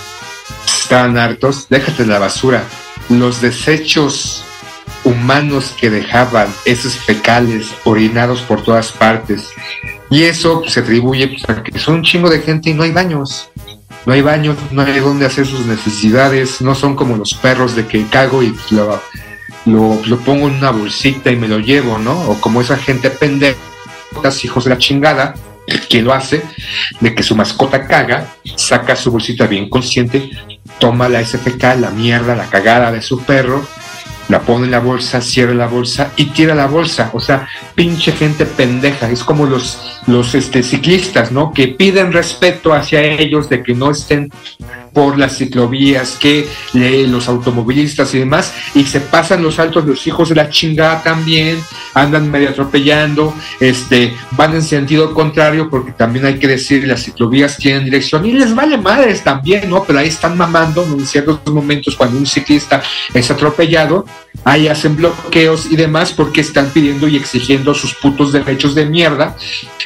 estaban 0.66 1.18
hartos. 1.18 1.68
Déjate 1.70 2.06
la 2.06 2.20
basura. 2.20 2.64
Los 3.10 3.42
desechos 3.42 4.44
humanos 5.04 5.76
que 5.80 5.90
dejaban, 5.90 6.48
esos 6.66 6.96
fecales 6.96 7.68
orinados 7.86 8.42
por 8.42 8.64
todas 8.64 8.92
partes. 8.92 9.50
Y 10.10 10.24
eso 10.24 10.62
pues, 10.62 10.74
se 10.74 10.80
atribuye 10.82 11.28
pues, 11.28 11.50
a 11.50 11.64
que 11.64 11.78
son 11.80 11.96
un 11.96 12.04
chingo 12.04 12.30
de 12.30 12.42
gente 12.42 12.70
y 12.70 12.74
no 12.74 12.84
hay 12.84 12.92
baños. 12.92 13.50
No 14.06 14.14
hay 14.14 14.22
baños, 14.22 14.58
no 14.72 14.82
hay 14.82 15.00
donde 15.00 15.26
hacer 15.26 15.46
sus 15.46 15.66
necesidades, 15.66 16.62
no 16.62 16.74
son 16.74 16.96
como 16.96 17.18
los 17.18 17.34
perros 17.34 17.76
de 17.76 17.86
que 17.86 18.06
cago 18.08 18.42
y 18.42 18.50
pues, 18.52 18.72
lo, 18.72 19.00
lo, 19.66 20.00
lo 20.06 20.18
pongo 20.20 20.48
en 20.48 20.56
una 20.56 20.72
bolsita 20.72 21.32
y 21.32 21.36
me 21.36 21.48
lo 21.48 21.60
llevo, 21.60 21.98
¿no? 21.98 22.30
O 22.30 22.42
como 22.42 22.62
esa 22.62 22.78
gente 22.78 23.10
pendeja, 23.10 23.58
hijos 24.44 24.64
de 24.64 24.70
la 24.70 24.78
chingada, 24.78 25.36
que 25.90 26.02
lo 26.02 26.14
hace, 26.14 26.44
de 27.00 27.14
que 27.14 27.24
su 27.24 27.36
mascota 27.36 27.88
caga, 27.88 28.34
saca 28.56 28.96
su 28.96 29.12
bolsita 29.12 29.48
bien 29.48 29.70
consciente, 29.70 30.30
toma 30.80 31.10
la 31.10 31.24
SPK, 31.24 31.64
la 31.80 31.92
mierda, 31.92 32.36
la 32.36 32.50
cagada 32.50 32.92
de 32.92 33.02
su 33.02 33.22
perro, 33.22 33.66
la 34.30 34.42
pone 34.42 34.66
en 34.66 34.72
la 34.72 34.80
bolsa, 34.80 35.22
cierra 35.22 35.54
la 35.54 35.68
bolsa 35.68 36.12
y 36.16 36.26
tira 36.26 36.54
la 36.54 36.68
bolsa. 36.68 37.10
O 37.14 37.20
sea, 37.20 37.48
pinche 37.74 38.12
gente 38.12 38.46
pendeja. 38.46 39.10
Es 39.10 39.24
como 39.24 39.46
los, 39.46 40.00
los 40.06 40.36
este, 40.36 40.62
ciclistas, 40.62 41.32
¿no? 41.32 41.52
Que 41.52 41.70
piden 41.70 42.14
respeto 42.14 42.74
hacia 42.74 43.02
ellos 43.02 43.50
de 43.50 43.64
que 43.64 43.74
no 43.74 43.90
estén 43.90 44.32
por 45.00 45.18
las 45.18 45.38
ciclovías, 45.38 46.18
que 46.20 46.46
le- 46.74 47.08
los 47.08 47.30
automovilistas 47.30 48.14
y 48.16 48.20
demás, 48.20 48.54
y 48.76 48.84
se 48.84 49.00
pasan 49.00 49.42
los 49.42 49.58
altos 49.58 49.86
los 49.86 50.06
hijos 50.06 50.28
de 50.28 50.36
la 50.36 50.50
chingada 50.50 51.02
también, 51.02 51.58
andan 51.94 52.30
medio 52.30 52.50
atropellando, 52.50 53.34
este, 53.62 54.14
van 54.32 54.56
en 54.56 54.62
sentido 54.62 55.14
contrario, 55.14 55.70
porque 55.70 55.94
también 55.94 56.26
hay 56.26 56.38
que 56.38 56.50
decir, 56.50 56.86
las 56.86 57.04
ciclovías 57.04 57.56
tienen 57.56 57.86
dirección, 57.86 58.26
y 58.26 58.34
les 58.34 58.54
vale 58.54 58.78
madres 58.78 59.24
también, 59.24 59.70
¿no? 59.70 59.86
Pero 59.86 60.00
ahí 60.00 60.10
están 60.10 60.38
mamando 60.38 60.84
en 60.84 61.08
ciertos 61.08 61.40
momentos 61.48 61.96
cuando 61.96 62.18
un 62.18 62.26
ciclista 62.26 62.84
es 63.14 63.32
atropellado, 63.32 64.06
ahí 64.44 64.68
hacen 64.68 64.96
bloqueos 64.96 65.68
y 65.72 65.76
demás 65.76 66.14
porque 66.14 66.42
están 66.42 66.70
pidiendo 66.70 67.08
y 67.08 67.18
exigiendo 67.18 67.74
sus 67.74 67.94
putos 67.94 68.32
derechos 68.32 68.76
de 68.76 68.86
mierda, 68.86 69.36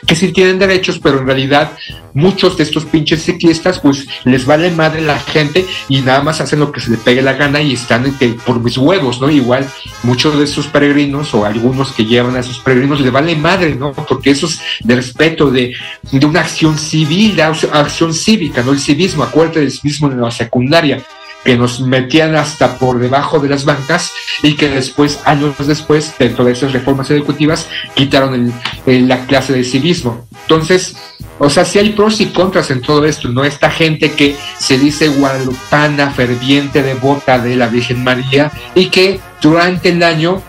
que 0.05 0.15
sí 0.15 0.31
tienen 0.31 0.59
derechos, 0.59 0.99
pero 0.99 1.19
en 1.19 1.27
realidad 1.27 1.71
muchos 2.13 2.57
de 2.57 2.63
estos 2.63 2.85
pinches 2.85 3.23
ciclistas 3.23 3.79
pues 3.79 4.05
les 4.25 4.45
vale 4.45 4.69
madre 4.71 5.01
la 5.01 5.19
gente 5.19 5.65
y 5.89 6.01
nada 6.01 6.21
más 6.21 6.41
hacen 6.41 6.59
lo 6.59 6.71
que 6.71 6.81
se 6.81 6.91
les 6.91 6.99
pegue 6.99 7.21
la 7.21 7.33
gana 7.33 7.61
y 7.61 7.73
están 7.73 8.03
por 8.45 8.59
mis 8.59 8.77
huevos, 8.77 9.19
¿no? 9.19 9.29
Igual 9.29 9.67
muchos 10.03 10.37
de 10.37 10.43
esos 10.43 10.67
peregrinos 10.67 11.33
o 11.33 11.45
algunos 11.45 11.91
que 11.91 12.05
llevan 12.05 12.35
a 12.35 12.41
esos 12.41 12.59
peregrinos 12.59 13.01
les 13.01 13.11
vale 13.11 13.35
madre, 13.35 13.75
¿no? 13.75 13.93
Porque 13.93 14.31
eso 14.31 14.47
es 14.47 14.61
de 14.81 14.95
respeto, 14.95 15.49
de, 15.49 15.73
de 16.11 16.25
una 16.25 16.41
acción 16.41 16.77
civil, 16.77 17.35
de 17.35 17.43
acción 17.43 18.13
cívica, 18.13 18.61
¿no? 18.61 18.71
El 18.71 18.79
civismo, 18.79 19.23
acuérdate 19.23 19.61
del 19.61 19.71
civismo 19.71 20.11
en 20.11 20.21
la 20.21 20.31
secundaria 20.31 21.03
que 21.43 21.57
nos 21.57 21.81
metían 21.81 22.35
hasta 22.35 22.77
por 22.77 22.99
debajo 22.99 23.39
de 23.39 23.49
las 23.49 23.65
bancas 23.65 24.11
y 24.41 24.55
que 24.55 24.69
después, 24.69 25.19
años 25.25 25.55
después, 25.67 26.13
dentro 26.17 26.45
de 26.45 26.53
esas 26.53 26.71
reformas 26.73 27.09
ejecutivas, 27.11 27.67
quitaron 27.95 28.33
el- 28.33 28.53
el- 28.85 29.07
la 29.07 29.25
clase 29.25 29.53
de 29.53 29.63
civismo. 29.63 30.25
Entonces, 30.43 30.95
o 31.39 31.49
sea, 31.49 31.65
sí 31.65 31.79
hay 31.79 31.89
pros 31.91 32.21
y 32.21 32.27
contras 32.27 32.71
en 32.71 32.81
todo 32.81 33.05
esto, 33.05 33.27
¿no? 33.29 33.43
Esta 33.43 33.69
gente 33.69 34.11
que 34.11 34.35
se 34.59 34.77
dice 34.77 35.09
guadalupana, 35.09 36.11
ferviente, 36.11 36.83
devota 36.83 37.39
de 37.39 37.55
la 37.55 37.67
Virgen 37.67 38.03
María 38.03 38.51
y 38.75 38.85
que 38.87 39.19
durante 39.41 39.89
el 39.89 40.03
año 40.03 40.41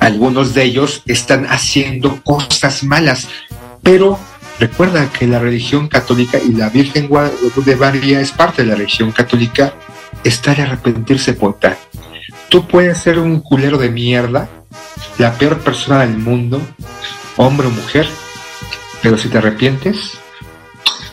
algunos 0.00 0.54
de 0.54 0.64
ellos 0.64 1.02
están 1.06 1.46
haciendo 1.46 2.20
cosas 2.22 2.82
malas, 2.84 3.28
pero 3.82 4.18
recuerda 4.58 5.08
que 5.10 5.26
la 5.26 5.38
religión 5.38 5.88
católica 5.88 6.38
y 6.38 6.52
la 6.52 6.68
Virgen 6.70 7.08
de 7.56 7.76
María 7.76 8.20
es 8.20 8.32
parte 8.32 8.62
de 8.62 8.68
la 8.68 8.74
religión 8.76 9.12
católica, 9.12 9.74
está 10.24 10.52
arrepentirse, 10.52 11.32
poeta. 11.32 11.76
Tú 12.48 12.66
puedes 12.66 12.98
ser 12.98 13.18
un 13.18 13.40
culero 13.40 13.78
de 13.78 13.90
mierda, 13.90 14.48
la 15.18 15.32
peor 15.34 15.60
persona 15.60 16.00
del 16.00 16.18
mundo, 16.18 16.60
hombre 17.36 17.66
o 17.66 17.70
mujer, 17.70 18.06
pero 19.02 19.18
si 19.18 19.28
te 19.28 19.38
arrepientes, 19.38 20.18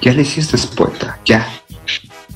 ya 0.02 0.14
le 0.14 0.22
hiciste, 0.22 0.58
poeta, 0.76 1.20
ya. 1.26 1.48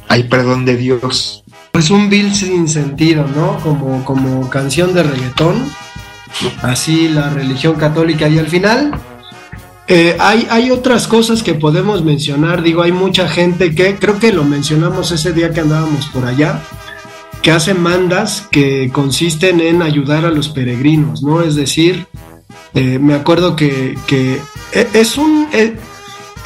Hay 0.07 0.23
perdón 0.23 0.65
de 0.65 0.77
Dios. 0.77 1.43
Pues 1.71 1.89
un 1.89 2.09
bill 2.09 2.35
sin 2.35 2.67
sentido, 2.67 3.27
¿no? 3.35 3.59
Como, 3.59 4.03
como 4.05 4.49
canción 4.49 4.93
de 4.93 5.03
reggaetón. 5.03 5.71
Así 6.61 7.09
la 7.09 7.29
religión 7.29 7.75
católica. 7.75 8.27
Y 8.27 8.37
al 8.37 8.47
final, 8.47 8.91
eh, 9.95 10.17
hay, 10.19 10.47
hay 10.49 10.71
otras 10.71 11.07
cosas 11.07 11.43
que 11.43 11.53
podemos 11.53 12.03
mencionar. 12.03 12.63
Digo, 12.63 12.81
hay 12.81 12.91
mucha 12.91 13.27
gente 13.29 13.75
que, 13.75 13.95
creo 13.97 14.17
que 14.17 14.33
lo 14.33 14.43
mencionamos 14.43 15.11
ese 15.11 15.33
día 15.33 15.51
que 15.53 15.59
andábamos 15.61 16.07
por 16.07 16.25
allá, 16.25 16.63
que 17.43 17.51
hace 17.51 17.75
mandas 17.75 18.47
que 18.49 18.89
consisten 18.91 19.59
en 19.61 19.83
ayudar 19.83 20.25
a 20.25 20.31
los 20.31 20.49
peregrinos, 20.49 21.21
¿no? 21.21 21.41
Es 21.43 21.53
decir, 21.53 22.07
eh, 22.73 22.97
me 22.97 23.13
acuerdo 23.13 23.55
que, 23.55 23.95
que 24.07 24.41
e- 24.71 24.87
es 24.95 25.15
un... 25.17 25.47
e- 25.53 25.77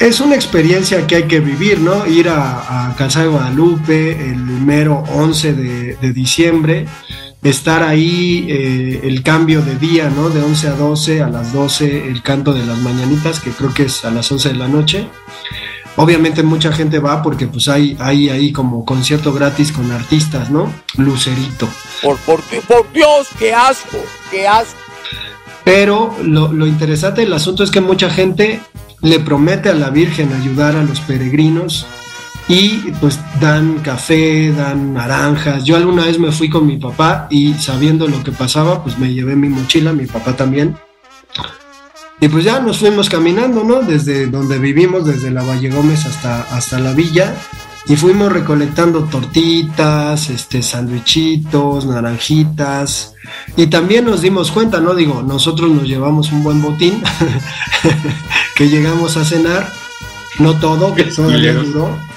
es 0.00 0.20
una 0.20 0.36
experiencia 0.36 1.08
que 1.08 1.16
hay 1.16 1.22
que 1.24 1.40
vivir, 1.40 1.80
¿no? 1.80 2.06
Ir 2.06 2.28
a, 2.28 2.90
a 2.90 2.94
de 2.94 3.26
Guadalupe 3.26 4.30
el 4.30 4.36
mero 4.36 5.02
11 5.12 5.54
de, 5.54 5.96
de 5.96 6.12
diciembre, 6.12 6.86
estar 7.42 7.82
ahí, 7.82 8.46
eh, 8.48 9.00
el 9.04 9.22
cambio 9.22 9.62
de 9.62 9.76
día, 9.76 10.10
¿no? 10.10 10.28
De 10.28 10.42
11 10.42 10.68
a 10.68 10.72
12, 10.72 11.22
a 11.22 11.28
las 11.28 11.52
12 11.52 12.08
el 12.08 12.22
canto 12.22 12.52
de 12.52 12.66
las 12.66 12.78
mañanitas, 12.78 13.40
que 13.40 13.50
creo 13.50 13.72
que 13.72 13.84
es 13.84 14.04
a 14.04 14.10
las 14.10 14.30
11 14.30 14.50
de 14.50 14.54
la 14.56 14.68
noche. 14.68 15.08
Obviamente 15.96 16.42
mucha 16.44 16.72
gente 16.72 17.00
va 17.00 17.22
porque 17.22 17.48
pues 17.48 17.66
hay, 17.68 17.96
hay 17.98 18.28
ahí 18.28 18.52
como 18.52 18.84
concierto 18.84 19.32
gratis 19.32 19.72
con 19.72 19.90
artistas, 19.90 20.50
¿no? 20.50 20.72
Lucerito. 20.96 21.68
Por, 22.02 22.16
por, 22.18 22.40
por 22.68 22.92
Dios, 22.92 23.28
qué 23.38 23.52
asco, 23.52 23.98
qué 24.30 24.46
asco. 24.46 24.78
Pero 25.64 26.16
lo, 26.22 26.52
lo 26.52 26.66
interesante 26.66 27.22
del 27.22 27.32
asunto 27.32 27.64
es 27.64 27.70
que 27.70 27.80
mucha 27.80 28.10
gente 28.10 28.60
le 29.02 29.20
promete 29.20 29.68
a 29.68 29.74
la 29.74 29.90
Virgen 29.90 30.32
ayudar 30.32 30.76
a 30.76 30.82
los 30.82 31.00
peregrinos 31.00 31.86
y 32.48 32.92
pues 33.00 33.20
dan 33.40 33.80
café, 33.80 34.52
dan 34.52 34.94
naranjas. 34.94 35.64
Yo 35.64 35.76
alguna 35.76 36.06
vez 36.06 36.18
me 36.18 36.32
fui 36.32 36.48
con 36.48 36.66
mi 36.66 36.78
papá 36.78 37.26
y 37.30 37.54
sabiendo 37.54 38.08
lo 38.08 38.24
que 38.24 38.32
pasaba, 38.32 38.82
pues 38.82 38.98
me 38.98 39.12
llevé 39.12 39.36
mi 39.36 39.48
mochila, 39.48 39.92
mi 39.92 40.06
papá 40.06 40.34
también. 40.34 40.76
Y 42.20 42.28
pues 42.28 42.44
ya 42.44 42.58
nos 42.58 42.78
fuimos 42.78 43.08
caminando, 43.08 43.62
¿no? 43.62 43.80
Desde 43.80 44.26
donde 44.26 44.58
vivimos, 44.58 45.06
desde 45.06 45.30
la 45.30 45.42
Valle 45.42 45.70
Gómez 45.70 46.06
hasta, 46.06 46.42
hasta 46.56 46.80
la 46.80 46.92
villa. 46.92 47.34
Y 47.86 47.96
fuimos 47.96 48.32
recolectando 48.32 49.04
tortitas, 49.04 50.28
este, 50.28 50.62
sandwichitos, 50.62 51.86
naranjitas. 51.86 53.14
Y 53.56 53.68
también 53.68 54.04
nos 54.04 54.20
dimos 54.22 54.50
cuenta, 54.50 54.80
¿no? 54.80 54.94
Digo, 54.94 55.22
nosotros 55.22 55.70
nos 55.70 55.86
llevamos 55.86 56.32
un 56.32 56.42
buen 56.42 56.60
botín 56.60 57.02
que 58.56 58.68
llegamos 58.68 59.16
a 59.16 59.24
cenar. 59.24 59.70
No 60.38 60.54
todo, 60.54 60.94
que 60.94 61.04
todavía 61.16 61.54
duró. 61.54 62.07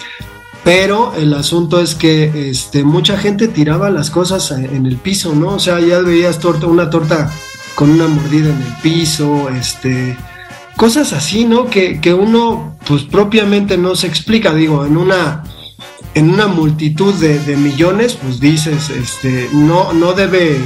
Pero 0.63 1.13
el 1.15 1.33
asunto 1.33 1.81
es 1.81 1.95
que 1.95 2.49
este, 2.49 2.83
mucha 2.83 3.17
gente 3.17 3.47
tiraba 3.47 3.89
las 3.89 4.11
cosas 4.11 4.51
en 4.51 4.85
el 4.85 4.97
piso, 4.97 5.33
¿no? 5.33 5.55
O 5.55 5.59
sea, 5.59 5.79
ya 5.79 5.99
veías 5.99 6.39
torta, 6.39 6.67
una 6.67 6.89
torta 6.89 7.31
con 7.73 7.89
una 7.89 8.07
mordida 8.07 8.49
en 8.51 8.61
el 8.61 8.73
piso, 8.83 9.49
este, 9.49 10.15
cosas 10.77 11.13
así, 11.13 11.45
¿no? 11.45 11.67
Que, 11.67 11.99
que 11.99 12.13
uno, 12.13 12.77
pues 12.87 13.03
propiamente 13.03 13.77
no 13.77 13.95
se 13.95 14.05
explica, 14.05 14.53
digo, 14.53 14.85
en 14.85 14.97
una, 14.97 15.43
en 16.13 16.29
una 16.29 16.45
multitud 16.45 17.13
de, 17.15 17.39
de 17.39 17.57
millones, 17.57 18.17
pues 18.21 18.39
dices, 18.39 18.91
este, 18.91 19.49
no, 19.53 19.93
no 19.93 20.13
debe 20.13 20.59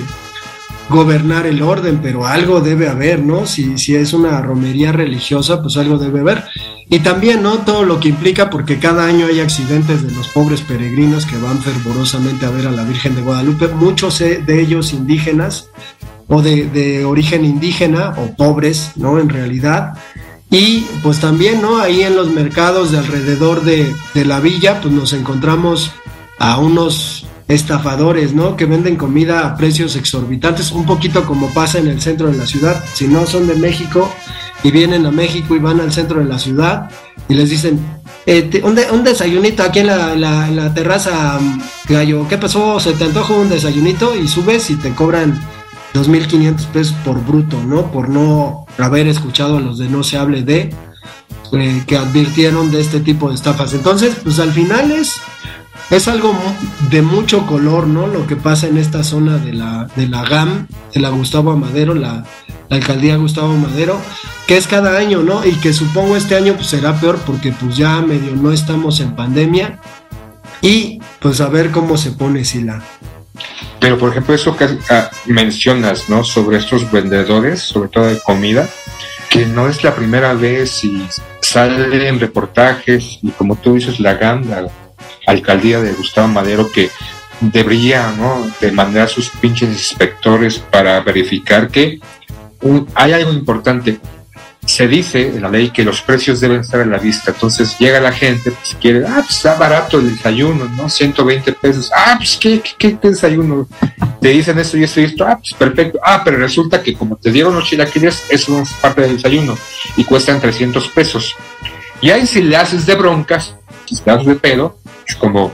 gobernar 0.89 1.47
el 1.47 1.61
orden, 1.61 1.99
pero 2.01 2.25
algo 2.25 2.61
debe 2.61 2.87
haber, 2.87 3.19
¿no? 3.19 3.45
Si, 3.45 3.77
si 3.77 3.95
es 3.95 4.13
una 4.13 4.41
romería 4.41 4.91
religiosa, 4.91 5.61
pues 5.61 5.77
algo 5.77 5.97
debe 5.97 6.19
haber. 6.19 6.43
Y 6.89 6.99
también, 6.99 7.41
¿no? 7.41 7.59
Todo 7.59 7.83
lo 7.83 7.99
que 7.99 8.09
implica, 8.09 8.49
porque 8.49 8.77
cada 8.77 9.07
año 9.07 9.25
hay 9.25 9.39
accidentes 9.39 10.03
de 10.03 10.11
los 10.11 10.27
pobres 10.27 10.61
peregrinos 10.61 11.25
que 11.25 11.37
van 11.37 11.59
fervorosamente 11.59 12.45
a 12.45 12.51
ver 12.51 12.67
a 12.67 12.71
la 12.71 12.83
Virgen 12.83 13.15
de 13.15 13.21
Guadalupe, 13.21 13.69
muchos 13.69 14.21
eh, 14.21 14.41
de 14.45 14.61
ellos 14.61 14.93
indígenas 14.93 15.69
o 16.27 16.41
de, 16.41 17.03
origen 17.05 17.43
indígena 17.43 18.13
o 18.17 18.35
pobres, 18.35 18.91
¿no? 18.95 19.19
En 19.19 19.29
realidad. 19.29 19.93
Y 20.51 20.85
pues 21.01 21.19
también, 21.19 21.61
¿no? 21.61 21.79
Ahí 21.79 22.03
en 22.03 22.15
los 22.15 22.29
mercados 22.29 22.91
de 22.91 22.99
alrededor 22.99 23.63
de, 23.63 23.93
de 24.13 24.25
la 24.25 24.39
villa, 24.39 24.79
pues 24.81 24.93
nos 24.93 25.13
encontramos 25.13 25.91
a 26.37 26.59
unos 26.59 27.25
estafadores, 27.47 28.33
¿no? 28.33 28.55
Que 28.55 28.65
venden 28.65 28.95
comida 28.95 29.45
a 29.45 29.57
precios 29.57 29.95
exorbitantes, 29.95 30.71
un 30.71 30.85
poquito 30.85 31.25
como 31.25 31.51
pasa 31.53 31.79
en 31.79 31.87
el 31.87 31.99
centro 31.99 32.31
de 32.31 32.37
la 32.37 32.45
ciudad. 32.45 32.83
Si 32.93 33.07
no 33.07 33.25
son 33.25 33.47
de 33.47 33.55
México 33.55 34.11
y 34.65 34.71
vienen 34.71 35.05
a 35.05 35.11
México 35.11 35.55
y 35.55 35.59
van 35.59 35.79
al 35.79 35.91
centro 35.93 36.19
de 36.19 36.25
la 36.25 36.39
ciudad 36.39 36.89
y 37.29 37.35
les 37.35 37.49
dicen, 37.51 37.79
eh, 38.25 38.49
un, 38.63 38.73
de- 38.73 38.89
un 38.91 39.03
desayunito 39.03 39.61
aquí 39.63 39.79
en 39.79 39.87
la 39.87 40.73
terraza, 40.73 41.37
mm, 41.39 41.61
gallo, 41.87 42.27
¿qué 42.27 42.37
pasó? 42.37 42.79
¿Se 42.79 42.93
te 42.93 43.03
antoja 43.03 43.33
un 43.33 43.49
desayunito? 43.49 44.15
Y 44.15 44.27
subes 44.27 44.69
y 44.71 44.75
te 44.75 44.89
cobran 44.95 45.39
2.500 45.93 46.65
pesos 46.73 46.95
por 47.05 47.23
bruto, 47.23 47.61
¿no? 47.63 47.91
Por 47.91 48.09
no 48.09 48.65
haber 48.79 49.07
escuchado 49.07 49.57
a 49.57 49.61
los 49.61 49.77
de 49.77 49.87
No 49.87 50.03
se 50.03 50.17
hable 50.17 50.41
de, 50.41 50.73
eh, 51.53 51.83
que 51.87 51.97
advirtieron 51.97 52.71
de 52.71 52.81
este 52.81 52.99
tipo 52.99 53.29
de 53.29 53.35
estafas. 53.35 53.73
Entonces, 53.73 54.15
pues 54.23 54.39
al 54.39 54.51
final 54.51 54.91
es, 54.91 55.13
es 55.91 56.07
algo 56.07 56.35
de 56.89 57.01
mucho 57.01 57.45
color, 57.45 57.87
¿no? 57.87 58.07
Lo 58.07 58.25
que 58.27 58.35
pasa 58.35 58.67
en 58.67 58.77
esta 58.77 59.03
zona 59.03 59.37
de 59.37 59.53
la, 59.53 59.87
de 59.95 60.07
la 60.07 60.23
GAM, 60.23 60.67
de 60.93 60.99
la 60.99 61.09
Gustavo 61.09 61.51
Amadero, 61.51 61.93
la, 61.93 62.25
alcaldía 62.69 63.17
Gustavo 63.17 63.53
Amadero, 63.53 63.99
que 64.47 64.57
es 64.57 64.67
cada 64.67 64.97
año, 64.97 65.21
¿no? 65.21 65.45
Y 65.45 65.53
que 65.53 65.73
supongo 65.73 66.15
este 66.15 66.35
año 66.35 66.55
pues 66.55 66.67
será 66.67 66.99
peor 66.99 67.19
porque 67.25 67.51
pues 67.51 67.77
ya 67.77 68.01
medio 68.01 68.35
no 68.35 68.51
estamos 68.51 68.99
en 68.99 69.15
pandemia 69.15 69.79
y 70.61 70.99
pues 71.19 71.41
a 71.41 71.49
ver 71.49 71.71
cómo 71.71 71.97
se 71.97 72.11
pone 72.11 72.43
Sila. 72.43 72.81
Pero, 73.79 73.99
por 73.99 74.09
ejemplo, 74.09 74.33
eso 74.33 74.57
que 74.57 74.67
ah, 74.89 75.11
mencionas, 75.25 76.09
¿no? 76.09 76.23
Sobre 76.23 76.57
estos 76.57 76.91
vendedores, 76.91 77.61
sobre 77.61 77.89
todo 77.89 78.07
de 78.07 78.19
comida, 78.19 78.67
que 79.29 79.45
no 79.45 79.67
es 79.67 79.83
la 79.83 79.93
primera 79.93 80.33
vez 80.33 80.83
y 80.83 81.07
salen 81.41 82.19
reportajes, 82.19 83.19
y 83.21 83.29
como 83.31 83.57
tú 83.57 83.75
dices, 83.75 83.99
la 83.99 84.15
GAM, 84.15 84.49
la 84.49 84.67
alcaldía 85.25 85.81
de 85.81 85.93
Gustavo 85.93 86.27
Madero, 86.27 86.71
que 86.71 86.89
debería, 87.41 88.13
¿no? 88.17 88.49
De 88.59 88.71
mandar 88.71 89.03
a 89.03 89.07
sus 89.07 89.29
pinches 89.29 89.69
inspectores 89.69 90.59
para 90.59 91.01
verificar 91.01 91.69
que 91.69 91.99
hay 92.93 93.13
algo 93.13 93.31
importante. 93.31 93.99
Se 94.65 94.87
dice 94.87 95.27
en 95.27 95.43
la 95.43 95.49
ley 95.49 95.69
que 95.69 95.83
los 95.83 96.01
precios 96.01 96.39
deben 96.39 96.61
estar 96.61 96.81
a 96.81 96.85
la 96.85 96.97
vista, 96.97 97.29
entonces 97.29 97.77
llega 97.77 97.99
la 97.99 98.11
gente, 98.11 98.49
pues 98.49 98.75
quiere, 98.81 99.05
ah, 99.05 99.21
pues 99.23 99.35
está 99.35 99.53
barato 99.53 99.99
el 99.99 100.09
desayuno, 100.15 100.65
¿no? 100.75 100.89
120 100.89 101.51
pesos, 101.53 101.91
ah, 101.95 102.15
pues 102.17 102.35
¿qué, 102.41 102.63
qué, 102.79 102.97
qué 102.97 103.09
desayuno? 103.09 103.67
Te 104.19 104.29
dicen 104.29 104.57
esto 104.57 104.75
y 104.75 104.83
esto 104.83 105.01
y 105.01 105.03
esto, 105.03 105.23
ah, 105.23 105.37
pues 105.37 105.53
perfecto, 105.53 105.99
ah, 106.03 106.23
pero 106.25 106.37
resulta 106.37 106.81
que 106.81 106.95
como 106.95 107.15
te 107.15 107.31
dieron 107.31 107.53
los 107.53 107.65
chilaquiles, 107.65 108.23
eso 108.29 108.53
no 108.53 108.63
es 108.63 108.73
parte 108.73 109.01
del 109.01 109.17
desayuno 109.17 109.55
y 109.97 110.03
cuestan 110.03 110.41
300 110.41 110.87
pesos. 110.87 111.35
Y 112.01 112.09
ahí 112.09 112.25
si 112.25 112.41
le 112.41 112.57
haces 112.57 112.87
de 112.87 112.95
broncas, 112.95 113.55
te 113.85 114.11
haces 114.11 114.27
de 114.27 114.35
pedo, 114.35 114.77
es 115.07 115.15
como, 115.15 115.51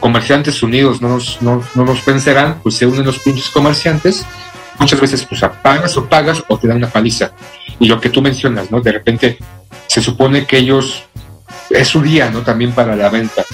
comerciantes 0.00 0.62
unidos 0.62 1.00
no 1.02 1.08
nos, 1.08 1.42
no, 1.42 1.62
no 1.74 1.84
nos 1.84 2.04
vencerán, 2.04 2.60
pues 2.62 2.76
se 2.76 2.86
unen 2.86 3.04
los 3.04 3.18
pinches 3.18 3.48
comerciantes, 3.48 4.24
muchas 4.78 5.00
veces 5.00 5.24
pues 5.28 5.40
pagas 5.62 5.96
o 5.96 6.08
pagas 6.08 6.42
o 6.48 6.56
te 6.58 6.68
dan 6.68 6.76
una 6.78 6.88
paliza. 6.88 7.32
Y 7.80 7.86
lo 7.86 8.00
que 8.00 8.10
tú 8.10 8.22
mencionas, 8.22 8.70
¿no? 8.70 8.80
De 8.80 8.92
repente 8.92 9.38
se 9.86 10.00
supone 10.00 10.46
que 10.46 10.58
ellos, 10.58 11.04
es 11.70 11.88
su 11.88 12.00
día, 12.00 12.30
¿no? 12.30 12.42
También 12.42 12.72
para 12.72 12.94
la 12.96 13.08
venta. 13.08 13.44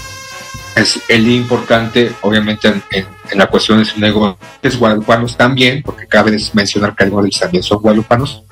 Es 0.76 1.00
el 1.08 1.24
día 1.24 1.36
importante, 1.36 2.12
obviamente, 2.22 2.68
en, 2.68 2.82
en- 2.90 3.06
en 3.30 3.38
la 3.38 3.46
cuestión 3.46 3.78
de 3.78 3.84
su 3.84 3.98
negocio. 4.00 4.36
Es 4.60 4.76
guadalupanos 4.78 5.36
también, 5.36 5.82
porque 5.82 6.06
cabe 6.06 6.36
mencionar 6.52 6.94
que 6.94 7.04
algunos 7.04 7.24
de 7.24 7.28
ellos 7.28 7.40
también 7.40 7.62
son 7.62 7.78
guadalupanos, 7.78 8.42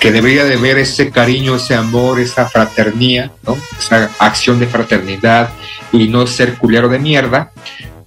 que 0.00 0.10
debería 0.10 0.44
de 0.44 0.56
ver 0.56 0.78
ese 0.78 1.10
cariño, 1.10 1.56
ese 1.56 1.74
amor, 1.74 2.18
esa 2.18 2.48
fraternía, 2.48 3.30
¿no? 3.46 3.56
Esa 3.78 4.10
acción 4.18 4.58
de 4.58 4.66
fraternidad 4.66 5.50
y 5.92 6.08
no 6.08 6.26
ser 6.26 6.54
culero 6.54 6.88
de 6.88 6.98
mierda. 6.98 7.52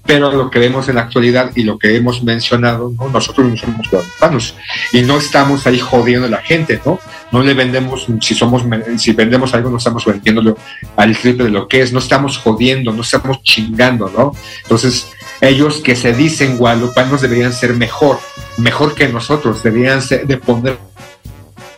Pero 0.05 0.31
lo 0.33 0.49
que 0.49 0.59
vemos 0.59 0.89
en 0.89 0.95
la 0.95 1.03
actualidad 1.03 1.51
y 1.55 1.63
lo 1.63 1.77
que 1.77 1.95
hemos 1.95 2.23
mencionado, 2.23 2.91
¿no? 2.99 3.07
nosotros 3.07 3.47
no 3.47 3.55
somos 3.55 3.89
guadalupanos 3.89 4.55
y 4.91 5.01
no 5.01 5.17
estamos 5.17 5.65
ahí 5.65 5.79
jodiendo 5.79 6.27
a 6.27 6.29
la 6.29 6.41
gente, 6.41 6.81
¿no? 6.83 6.99
No 7.31 7.41
le 7.41 7.53
vendemos, 7.53 8.07
si 8.19 8.35
somos, 8.35 8.63
si 8.97 9.13
vendemos 9.13 9.53
algo, 9.53 9.69
no 9.69 9.77
estamos 9.77 10.03
vendiéndolo 10.03 10.57
al 10.97 11.15
triple 11.15 11.45
de 11.45 11.51
lo 11.51 11.69
que 11.69 11.81
es, 11.81 11.93
no 11.93 11.99
estamos 11.99 12.37
jodiendo, 12.37 12.91
no 12.91 13.01
estamos 13.01 13.41
chingando, 13.43 14.09
¿no? 14.09 14.35
Entonces, 14.63 15.07
ellos 15.39 15.77
que 15.77 15.95
se 15.95 16.13
dicen 16.13 16.57
guadalupanos 16.57 17.21
deberían 17.21 17.53
ser 17.53 17.73
mejor, 17.73 18.19
mejor 18.57 18.95
que 18.95 19.07
nosotros, 19.07 19.63
deberían 19.63 20.01
ser, 20.01 20.27
de 20.27 20.35
poner 20.35 20.77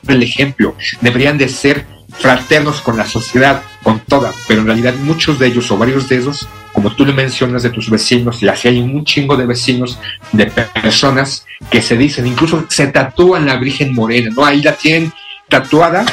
el 0.08 0.24
ejemplo, 0.24 0.76
deberían 1.01 1.38
de 1.38 1.49
ser 1.49 1.86
fraternos 2.18 2.82
con 2.82 2.97
la 2.97 3.06
sociedad, 3.06 3.62
con 3.84 3.99
toda, 3.99 4.32
pero 4.47 4.62
en 4.62 4.68
realidad 4.68 4.93
muchos 4.95 5.38
de 5.39 5.47
ellos 5.47 5.70
o 5.72 5.78
varios 5.78 6.08
de 6.08 6.18
ellos, 6.18 6.47
como 6.74 6.93
tú 6.95 7.06
le 7.06 7.14
mencionas 7.14 7.64
de 7.64 7.70
tus 7.70 7.89
vecinos, 7.89 8.41
y 8.41 8.47
así 8.47 8.68
hay 8.68 8.80
un 8.80 9.03
chingo 9.03 9.36
de 9.36 9.45
vecinos, 9.45 9.99
de 10.32 10.45
personas 10.45 11.45
que 11.70 11.82
se 11.82 11.97
dicen, 11.97 12.26
incluso 12.28 12.66
se 12.70 12.88
tatúan 12.88 13.45
la 13.45 13.58
Virgen 13.58 13.93
Morena, 13.93 14.32
¿no? 14.34 14.45
Ahí 14.45 14.62
la 14.62 14.74
tienen 14.74 15.12
tatuada 15.49 16.06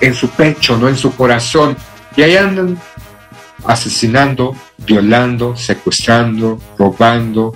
en 0.00 0.14
su 0.14 0.28
pecho, 0.30 0.76
¿no? 0.76 0.88
En 0.88 0.96
su 0.96 1.14
corazón, 1.14 1.76
y 2.16 2.22
ahí 2.22 2.36
andan 2.36 2.78
asesinando, 3.66 4.56
violando, 4.78 5.56
secuestrando, 5.56 6.60
robando, 6.78 7.54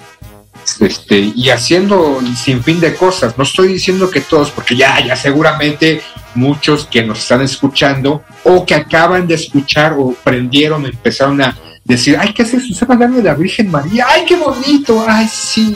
este, 0.80 1.32
y 1.34 1.50
haciendo 1.50 2.20
sin 2.36 2.62
fin 2.62 2.80
de 2.80 2.94
cosas. 2.94 3.36
No 3.36 3.44
estoy 3.44 3.68
diciendo 3.68 4.10
que 4.10 4.20
todos, 4.20 4.50
porque 4.50 4.76
ya, 4.76 5.04
ya 5.04 5.16
seguramente 5.16 6.02
muchos 6.34 6.86
que 6.86 7.02
nos 7.02 7.18
están 7.20 7.42
escuchando 7.42 8.22
o 8.44 8.64
que 8.64 8.74
acaban 8.74 9.26
de 9.26 9.34
escuchar 9.34 9.94
o 9.98 10.14
prendieron, 10.22 10.86
empezaron 10.86 11.40
a 11.42 11.56
decir, 11.84 12.16
ay, 12.20 12.32
¿qué 12.32 12.42
es 12.42 12.54
eso? 12.54 12.66
Están 12.70 12.92
hablando 12.92 13.16
de 13.18 13.24
la 13.24 13.34
Virgen 13.34 13.70
María, 13.70 14.06
ay, 14.08 14.24
qué 14.26 14.36
bonito, 14.36 15.04
ay, 15.08 15.26
sí, 15.26 15.74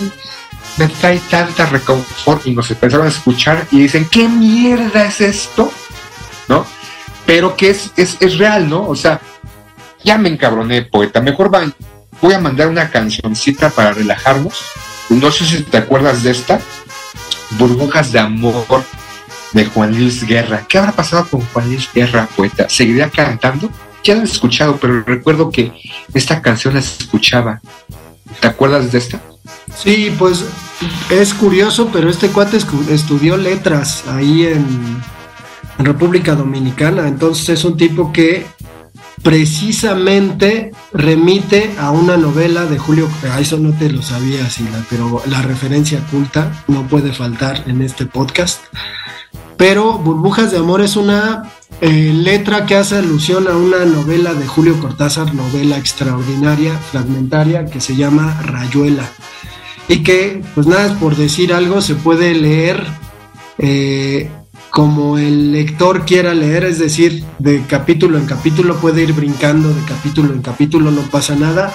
me 0.76 0.86
trae 0.88 1.20
tanta 1.30 1.66
reconfort 1.66 2.46
y 2.46 2.52
nos 2.52 2.70
empezaron 2.70 3.06
a 3.06 3.10
escuchar 3.10 3.66
y 3.70 3.80
dicen, 3.80 4.06
¿qué 4.10 4.28
mierda 4.28 5.06
es 5.06 5.20
esto? 5.20 5.72
¿No? 6.48 6.66
Pero 7.26 7.56
que 7.56 7.70
es, 7.70 7.90
es, 7.96 8.16
es 8.20 8.36
real, 8.38 8.68
¿no? 8.68 8.86
O 8.86 8.94
sea, 8.96 9.20
ya 10.04 10.18
me 10.18 10.28
encabroné, 10.28 10.82
poeta, 10.82 11.20
mejor 11.20 11.52
va- 11.54 11.70
voy 12.22 12.34
a 12.34 12.40
mandar 12.40 12.68
una 12.68 12.88
cancioncita 12.88 13.68
para 13.68 13.92
relajarnos. 13.92 14.64
No 15.10 15.30
sé 15.30 15.44
si 15.44 15.62
te 15.64 15.76
acuerdas 15.76 16.22
de 16.22 16.30
esta, 16.30 16.60
Burbujas 17.58 18.12
de 18.12 18.20
Amor 18.20 18.64
de 19.52 19.66
Juan 19.66 19.90
Luis 19.90 20.24
Guerra. 20.24 20.64
¿Qué 20.66 20.78
habrá 20.78 20.92
pasado 20.92 21.26
con 21.28 21.42
Juan 21.52 21.66
Luis 21.66 21.90
Guerra, 21.92 22.26
poeta? 22.34 22.68
¿Seguiría 22.70 23.10
cantando? 23.10 23.68
Ya 24.04 24.14
lo 24.14 24.22
he 24.22 24.24
escuchado, 24.24 24.78
pero 24.80 25.02
recuerdo 25.02 25.50
que 25.50 25.72
esta 26.14 26.40
canción 26.40 26.74
la 26.74 26.80
escuchaba. 26.80 27.60
¿Te 28.40 28.46
acuerdas 28.46 28.90
de 28.90 28.98
esta? 28.98 29.20
Sí, 29.76 30.14
pues 30.18 30.44
es 31.10 31.34
curioso, 31.34 31.90
pero 31.92 32.08
este 32.08 32.28
cuate 32.28 32.58
estudió 32.88 33.36
letras 33.36 34.04
ahí 34.08 34.46
en, 34.46 35.02
en 35.78 35.84
República 35.84 36.34
Dominicana, 36.34 37.06
entonces 37.08 37.48
es 37.50 37.64
un 37.64 37.76
tipo 37.76 38.12
que 38.12 38.46
precisamente 39.22 40.72
remite 40.92 41.74
a 41.78 41.90
una 41.90 42.16
novela 42.16 42.66
de 42.66 42.78
Julio, 42.78 43.08
a 43.30 43.40
eso 43.40 43.58
no 43.58 43.72
te 43.72 43.90
lo 43.90 44.02
sabía, 44.02 44.48
Sila, 44.50 44.84
pero 44.90 45.22
la 45.26 45.42
referencia 45.42 46.00
culta 46.10 46.64
no 46.68 46.86
puede 46.88 47.12
faltar 47.12 47.62
en 47.66 47.82
este 47.82 48.06
podcast. 48.06 48.60
Pero 49.56 49.98
Burbujas 49.98 50.50
de 50.50 50.58
Amor 50.58 50.80
es 50.80 50.96
una 50.96 51.44
eh, 51.80 52.12
letra 52.12 52.66
que 52.66 52.74
hace 52.74 52.96
alusión 52.96 53.46
a 53.46 53.56
una 53.56 53.84
novela 53.84 54.34
de 54.34 54.46
Julio 54.46 54.80
Cortázar, 54.80 55.34
novela 55.34 55.78
extraordinaria, 55.78 56.76
fragmentaria, 56.76 57.66
que 57.66 57.80
se 57.80 57.94
llama 57.94 58.40
Rayuela. 58.42 59.08
Y 59.88 60.02
que, 60.02 60.42
pues 60.54 60.66
nada, 60.66 60.98
por 60.98 61.16
decir 61.16 61.52
algo, 61.52 61.80
se 61.80 61.94
puede 61.94 62.34
leer 62.34 62.84
eh, 63.58 64.30
como 64.72 65.18
el 65.18 65.52
lector 65.52 66.06
quiera 66.06 66.32
leer, 66.32 66.64
es 66.64 66.78
decir, 66.78 67.22
de 67.38 67.62
capítulo 67.66 68.16
en 68.16 68.24
capítulo 68.24 68.76
puede 68.76 69.02
ir 69.02 69.12
brincando, 69.12 69.68
de 69.68 69.82
capítulo 69.84 70.32
en 70.32 70.40
capítulo 70.40 70.90
no 70.90 71.02
pasa 71.02 71.36
nada, 71.36 71.74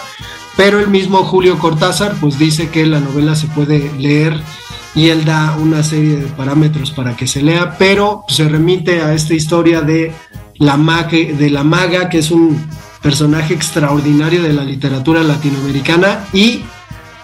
pero 0.57 0.79
el 0.79 0.87
mismo 0.87 1.19
Julio 1.23 1.59
Cortázar 1.59 2.15
pues 2.19 2.39
dice 2.39 2.69
que 2.69 2.87
la 2.87 2.99
novela 2.99 3.35
se 3.35 3.45
puede 3.45 3.91
leer 3.99 4.41
y 4.95 5.09
él 5.09 5.25
da 5.25 5.55
una 5.57 5.83
serie 5.83 6.15
de 6.15 6.25
parámetros 6.25 6.89
para 6.89 7.15
que 7.15 7.27
se 7.27 7.43
lea, 7.43 7.77
pero 7.77 8.23
se 8.29 8.49
remite 8.49 9.03
a 9.03 9.13
esta 9.13 9.35
historia 9.35 9.81
de 9.81 10.11
la, 10.55 10.75
maga, 10.75 11.11
de 11.11 11.49
la 11.51 11.63
maga, 11.63 12.09
que 12.09 12.17
es 12.17 12.31
un 12.31 12.67
personaje 13.03 13.53
extraordinario 13.53 14.41
de 14.41 14.53
la 14.53 14.63
literatura 14.63 15.21
latinoamericana, 15.21 16.25
y 16.33 16.63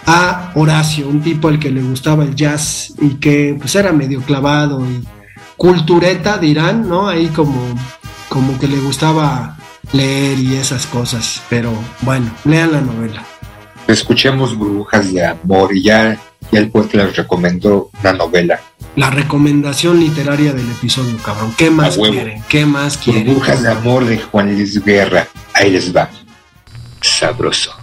a 0.05 0.51
Horacio, 0.53 1.07
un 1.07 1.23
tipo 1.23 1.47
al 1.47 1.57
que 1.57 1.71
le 1.71 1.81
gustaba 1.81 2.25
el 2.25 2.35
jazz 2.35 2.93
y 3.01 3.15
que 3.15 3.55
pues 3.57 3.73
era 3.73 3.91
medio 3.91 4.21
clavado 4.21 4.85
y 4.85 5.03
cultureta 5.57 6.37
dirán, 6.37 6.87
¿no? 6.87 7.07
Ahí 7.07 7.27
como, 7.27 7.61
como 8.29 8.59
que 8.59 8.67
le 8.67 8.77
gustaba 8.79 9.57
leer 9.91 10.39
y 10.39 10.55
esas 10.55 10.85
cosas, 10.87 11.41
pero 11.49 11.71
bueno, 12.01 12.31
lean 12.45 12.71
la 12.71 12.81
novela. 12.81 13.23
Escuchemos 13.87 14.55
Burbujas 14.55 15.13
de 15.13 15.25
Amor 15.25 15.75
y 15.75 15.83
ya, 15.83 16.17
ya 16.51 16.59
el 16.59 16.71
poeta 16.71 16.97
les 16.97 17.15
recomendó 17.15 17.89
una 18.01 18.13
novela. 18.13 18.59
La 18.95 19.09
recomendación 19.09 19.99
literaria 19.99 20.53
del 20.53 20.69
episodio, 20.71 21.17
cabrón. 21.17 21.53
¿Qué 21.57 21.69
más 21.69 21.97
quieren? 21.97 22.43
¿Qué 22.47 22.65
más 22.65 22.97
quieren? 22.97 23.25
Burbujas 23.25 23.63
de 23.63 23.71
Amor 23.71 24.05
de 24.05 24.19
Juan 24.19 24.53
Luis 24.53 24.83
Guerra. 24.83 25.27
Ahí 25.53 25.71
les 25.71 25.95
va. 25.95 26.09
Sabroso. 27.01 27.82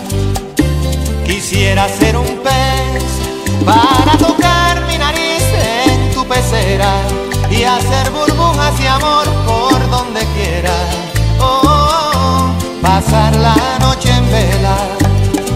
Quisiera 1.31 1.87
ser 1.87 2.17
un 2.17 2.27
pez 2.43 3.03
para 3.65 4.17
tocar 4.17 4.85
mi 4.85 4.97
nariz 4.97 5.41
en 5.87 6.11
tu 6.13 6.27
pecera 6.27 6.91
y 7.49 7.63
hacer 7.63 8.11
burbujas 8.11 8.77
y 8.81 8.85
amor 8.85 9.23
por 9.47 9.89
donde 9.89 10.25
quiera. 10.35 10.75
Oh, 11.39 11.61
oh, 11.63 12.11
oh, 12.15 12.81
pasar 12.81 13.33
la 13.37 13.55
noche 13.79 14.09
en 14.09 14.29
vela, 14.29 14.75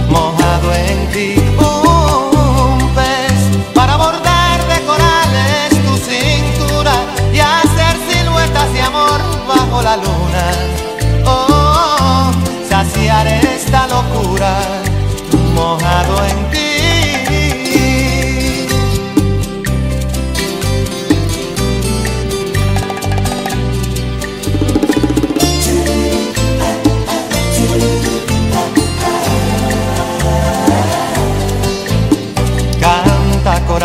mojado 0.10 0.74
en 0.74 1.12
ti. 1.12 1.36
Un 1.60 2.90
pez 2.96 3.38
para 3.74 3.98
bordar 3.98 4.66
de 4.70 4.80
corales 4.86 5.72
tu 5.86 5.98
cintura 6.10 6.96
y 7.34 7.40
hacer 7.40 7.98
siluetas 8.08 8.72
de 8.72 8.82
amor 8.82 9.20
bajo 9.46 9.82
la 9.82 9.98
luna. 9.98 10.46
Oh, 11.26 11.48
oh, 11.50 12.32
saciar 12.70 13.28
esta 13.28 13.88
locura 13.88 14.75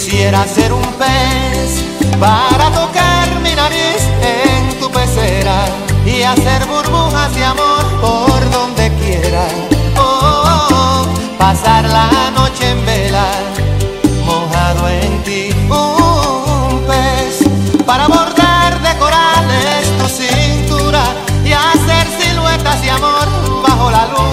Quisiera 0.00 0.46
ser 0.46 0.72
un 0.72 0.86
pez 0.92 1.82
para 2.20 2.70
tocar 2.70 3.40
mi 3.42 3.52
nariz 3.52 4.00
en 4.22 4.78
tu 4.78 4.88
pecera 4.92 5.64
y 6.06 6.22
hacer 6.22 6.64
burbujas 6.66 7.34
de 7.34 7.44
amor 7.44 7.84
por 8.00 8.50
donde 8.52 8.92
quiera. 8.94 9.48
Oh, 9.96 11.04
pasar 11.36 11.84
la 11.88 12.30
noche 12.30 12.70
en 12.70 12.86
vela, 12.86 13.26
mojado 14.24 14.88
en 14.88 15.20
ti. 15.24 15.50
Un 15.68 16.80
pez 16.86 17.40
para 17.84 18.06
bordar 18.06 18.80
de 18.80 18.96
corales 19.00 19.98
tu 19.98 20.06
cintura 20.08 21.02
y 21.44 21.52
hacer 21.52 22.06
siluetas 22.20 22.80
de 22.82 22.90
amor 22.92 23.26
bajo 23.66 23.90
la 23.90 24.06
luna. 24.06 24.27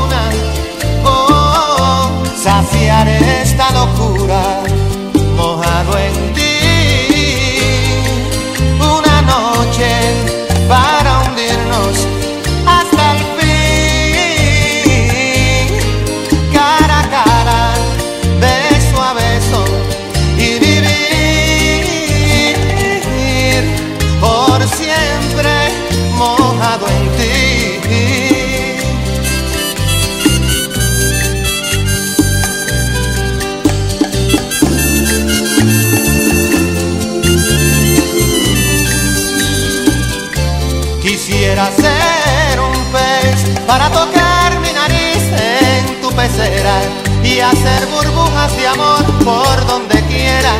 Quisiera 41.56 41.72
ser 41.72 42.60
un 42.60 42.84
pez 42.92 43.62
para 43.66 43.90
tocar 43.90 44.60
mi 44.60 44.74
nariz 44.74 45.24
en 45.32 46.02
tu 46.02 46.10
pecera 46.12 46.82
y 47.24 47.40
hacer 47.40 47.88
burbujas 47.88 48.58
de 48.58 48.68
amor 48.68 49.06
por 49.24 49.66
donde 49.66 50.02
quiera. 50.04 50.52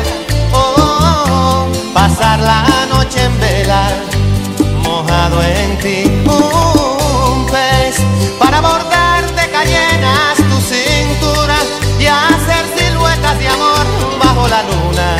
Oh, 0.54 1.66
pasar 1.92 2.40
la 2.40 2.64
noche 2.88 3.22
en 3.22 3.40
vela, 3.40 3.88
mojado 4.82 5.42
en 5.42 5.78
ti. 5.80 6.10
Un 6.24 7.44
pez 7.44 7.96
para 8.38 8.62
bordarte 8.62 9.50
cayenas 9.50 10.36
tu 10.36 10.58
cintura 10.62 11.58
y 12.00 12.06
hacer 12.06 12.64
siluetas 12.74 13.38
de 13.38 13.48
amor 13.48 13.84
bajo 14.18 14.48
la 14.48 14.62
luna. 14.62 15.16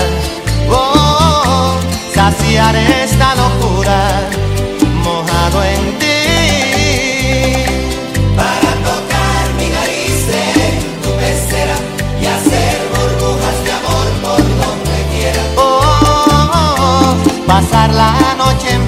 Oh, 0.71 1.75
saciar 2.15 2.75
noche 18.37 18.86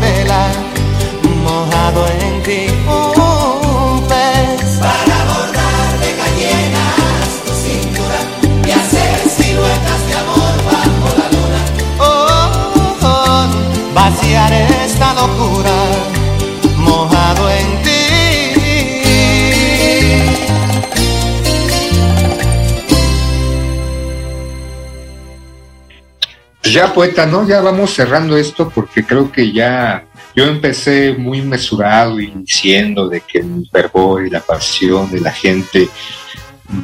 ya 26.79 26.95
poeta, 26.95 27.27
¿no? 27.27 27.45
Ya 27.45 27.61
vamos 27.61 27.93
cerrando 27.93 28.37
esto 28.37 28.71
porque 28.73 29.05
creo 29.05 29.33
que 29.33 29.51
ya 29.51 30.05
yo 30.37 30.45
empecé 30.45 31.13
muy 31.19 31.43
mesurado 31.43 32.21
y 32.21 32.29
diciendo 32.29 33.09
de 33.09 33.21
que 33.21 33.39
el 33.39 33.69
fervor 33.73 34.25
y 34.25 34.31
la 34.31 34.39
pasión 34.39 35.11
de 35.11 35.21
la 35.21 35.33
gente 35.33 35.89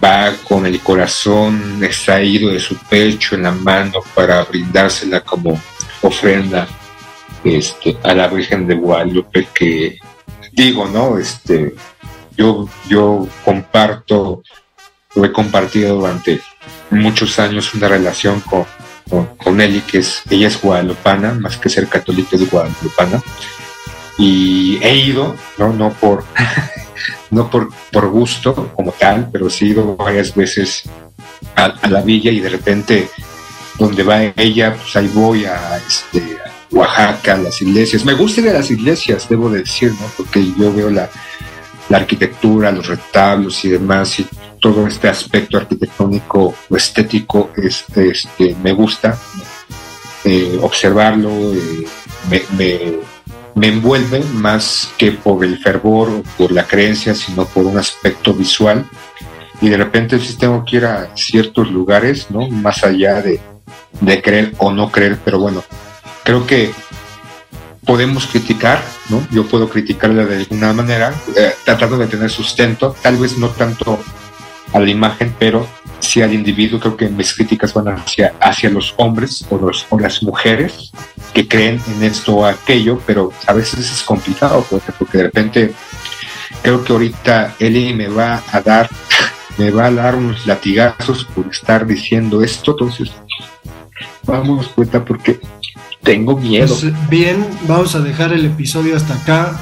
va 0.02 0.32
con 0.48 0.66
el 0.66 0.80
corazón 0.80 1.78
extraído 1.80 2.50
de 2.50 2.58
su 2.58 2.76
pecho 2.76 3.36
en 3.36 3.44
la 3.44 3.52
mano 3.52 4.00
para 4.16 4.42
brindársela 4.42 5.20
como 5.20 5.60
ofrenda 6.02 6.66
este, 7.44 7.96
a 8.02 8.14
la 8.14 8.26
Virgen 8.26 8.66
de 8.66 8.74
Guadalupe 8.74 9.46
que 9.54 9.96
digo, 10.50 10.88
¿no? 10.88 11.18
Este, 11.18 11.72
yo, 12.36 12.68
yo 12.88 13.28
comparto, 13.44 14.42
lo 15.14 15.24
he 15.24 15.30
compartido 15.30 15.98
durante 16.00 16.40
muchos 16.90 17.38
años 17.38 17.72
una 17.74 17.86
relación 17.86 18.40
con, 18.40 18.66
con, 19.08 19.26
con 19.36 19.60
Eli, 19.60 19.80
que 19.80 19.98
es, 19.98 20.22
ella 20.30 20.48
es 20.48 20.60
guadalupana, 20.60 21.34
más 21.34 21.56
que 21.56 21.68
ser 21.68 21.88
católica 21.88 22.36
es 22.36 22.50
guadalupana, 22.50 23.22
y 24.18 24.78
he 24.82 24.96
ido, 24.96 25.36
¿no? 25.58 25.72
No 25.72 25.92
por, 25.92 26.24
no 27.30 27.50
por, 27.50 27.68
por 27.90 28.08
gusto 28.08 28.72
como 28.74 28.92
tal, 28.92 29.28
pero 29.32 29.50
sí 29.50 29.66
he 29.66 29.68
ido 29.68 29.96
varias 29.96 30.34
veces 30.34 30.84
a, 31.56 31.64
a 31.64 31.88
la 31.88 32.02
villa 32.02 32.30
y 32.30 32.40
de 32.40 32.48
repente 32.48 33.08
donde 33.78 34.02
va 34.02 34.22
ella, 34.36 34.74
pues 34.74 34.94
ahí 34.96 35.10
voy 35.12 35.44
a, 35.44 35.76
este, 35.76 36.38
a 36.38 36.50
Oaxaca, 36.70 37.36
las 37.36 37.60
iglesias. 37.60 38.04
Me 38.04 38.14
gusta 38.14 38.40
ir 38.40 38.48
a 38.50 38.54
las 38.54 38.70
iglesias, 38.70 39.28
debo 39.28 39.50
de 39.50 39.60
decir, 39.60 39.90
¿no? 39.92 40.06
Porque 40.16 40.44
yo 40.58 40.72
veo 40.72 40.90
la, 40.90 41.10
la 41.88 41.98
arquitectura, 41.98 42.70
los 42.70 42.86
retablos 42.86 43.64
y 43.64 43.70
demás, 43.70 44.16
todo 44.64 44.86
este 44.86 45.08
aspecto 45.08 45.58
arquitectónico 45.58 46.54
o 46.70 46.74
estético 46.74 47.50
este, 47.54 48.08
este, 48.08 48.56
me 48.62 48.72
gusta 48.72 49.18
eh, 50.24 50.58
observarlo, 50.62 51.28
eh, 51.52 51.86
me, 52.30 52.40
me, 53.54 53.66
envuelve 53.68 54.24
más 54.32 54.88
que 54.96 55.12
por 55.12 55.44
el 55.44 55.58
fervor 55.58 56.08
o 56.08 56.22
por 56.38 56.50
la 56.50 56.66
creencia, 56.66 57.14
sino 57.14 57.44
por 57.44 57.66
un 57.66 57.76
aspecto 57.76 58.32
visual. 58.32 58.86
Y 59.60 59.68
de 59.68 59.76
repente 59.76 60.18
sí 60.18 60.38
tengo 60.38 60.64
que 60.64 60.76
ir 60.78 60.86
a 60.86 61.14
ciertos 61.14 61.70
lugares, 61.70 62.30
¿no? 62.30 62.48
Más 62.48 62.84
allá 62.84 63.20
de, 63.20 63.40
de 64.00 64.22
creer 64.22 64.54
o 64.56 64.72
no 64.72 64.90
creer, 64.90 65.18
pero 65.22 65.38
bueno, 65.40 65.62
creo 66.22 66.46
que 66.46 66.72
podemos 67.84 68.26
criticar, 68.26 68.82
¿no? 69.10 69.26
Yo 69.30 69.44
puedo 69.44 69.68
criticarla 69.68 70.24
de 70.24 70.38
alguna 70.38 70.72
manera, 70.72 71.12
eh, 71.36 71.52
tratando 71.66 71.98
de 71.98 72.06
tener 72.06 72.30
sustento, 72.30 72.96
tal 73.02 73.18
vez 73.18 73.36
no 73.36 73.50
tanto 73.50 74.00
a 74.74 74.80
la 74.80 74.90
imagen, 74.90 75.34
pero 75.38 75.66
sí 76.00 76.20
al 76.20 76.34
individuo. 76.34 76.78
Creo 76.80 76.96
que 76.96 77.08
mis 77.08 77.32
críticas 77.32 77.72
van 77.72 77.88
hacia, 77.88 78.34
hacia 78.40 78.68
los 78.68 78.92
hombres 78.98 79.46
o, 79.48 79.56
los, 79.56 79.86
o 79.88 79.98
las 79.98 80.22
mujeres 80.22 80.90
que 81.32 81.48
creen 81.48 81.80
en 81.88 82.02
esto 82.02 82.36
o 82.36 82.44
aquello, 82.44 83.00
pero 83.06 83.32
a 83.46 83.52
veces 83.52 83.90
es 83.90 84.02
complicado, 84.02 84.66
porque, 84.68 85.18
de 85.18 85.24
repente 85.24 85.72
creo 86.62 86.84
que 86.84 86.92
ahorita 86.92 87.54
Eli 87.58 87.94
me 87.94 88.08
va 88.08 88.42
a 88.52 88.60
dar, 88.60 88.90
me 89.58 89.70
va 89.70 89.86
a 89.86 89.90
dar 89.92 90.16
unos 90.16 90.46
latigazos 90.46 91.24
por 91.24 91.46
estar 91.46 91.86
diciendo 91.86 92.42
esto, 92.42 92.72
entonces 92.72 93.12
vamos 94.24 94.68
cuenta 94.68 95.04
porque 95.04 95.40
tengo 96.02 96.36
miedo. 96.36 96.76
Pues, 96.80 97.08
bien, 97.08 97.46
vamos 97.66 97.94
a 97.94 98.00
dejar 98.00 98.32
el 98.32 98.44
episodio 98.44 98.96
hasta 98.96 99.14
acá. 99.14 99.58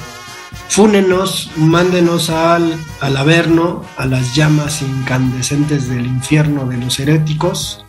Fúnenos, 0.73 1.51
mándenos 1.57 2.31
al, 2.31 2.79
al 3.01 3.17
Averno, 3.19 3.85
a 3.99 4.07
las 4.07 4.35
llamas 4.35 4.81
incandescentes 4.81 5.87
del 5.87 6.07
infierno 6.07 6.65
de 6.65 6.79
los 6.79 6.99
heréticos. 6.99 7.85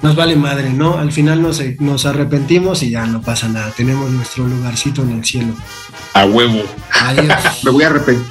Nos 0.00 0.14
vale 0.14 0.36
madre, 0.36 0.70
¿no? 0.70 0.98
Al 0.98 1.10
final 1.10 1.42
nos, 1.42 1.60
nos 1.80 2.06
arrepentimos 2.06 2.84
y 2.84 2.90
ya 2.90 3.06
no 3.06 3.22
pasa 3.22 3.48
nada. 3.48 3.72
Tenemos 3.76 4.08
nuestro 4.08 4.46
lugarcito 4.46 5.02
en 5.02 5.10
el 5.10 5.24
cielo. 5.24 5.52
A 6.14 6.26
huevo. 6.26 6.62
Adiós. 6.92 7.34
Me 7.64 7.72
voy 7.72 7.82
a 7.82 7.88
arrepentir. 7.88 8.24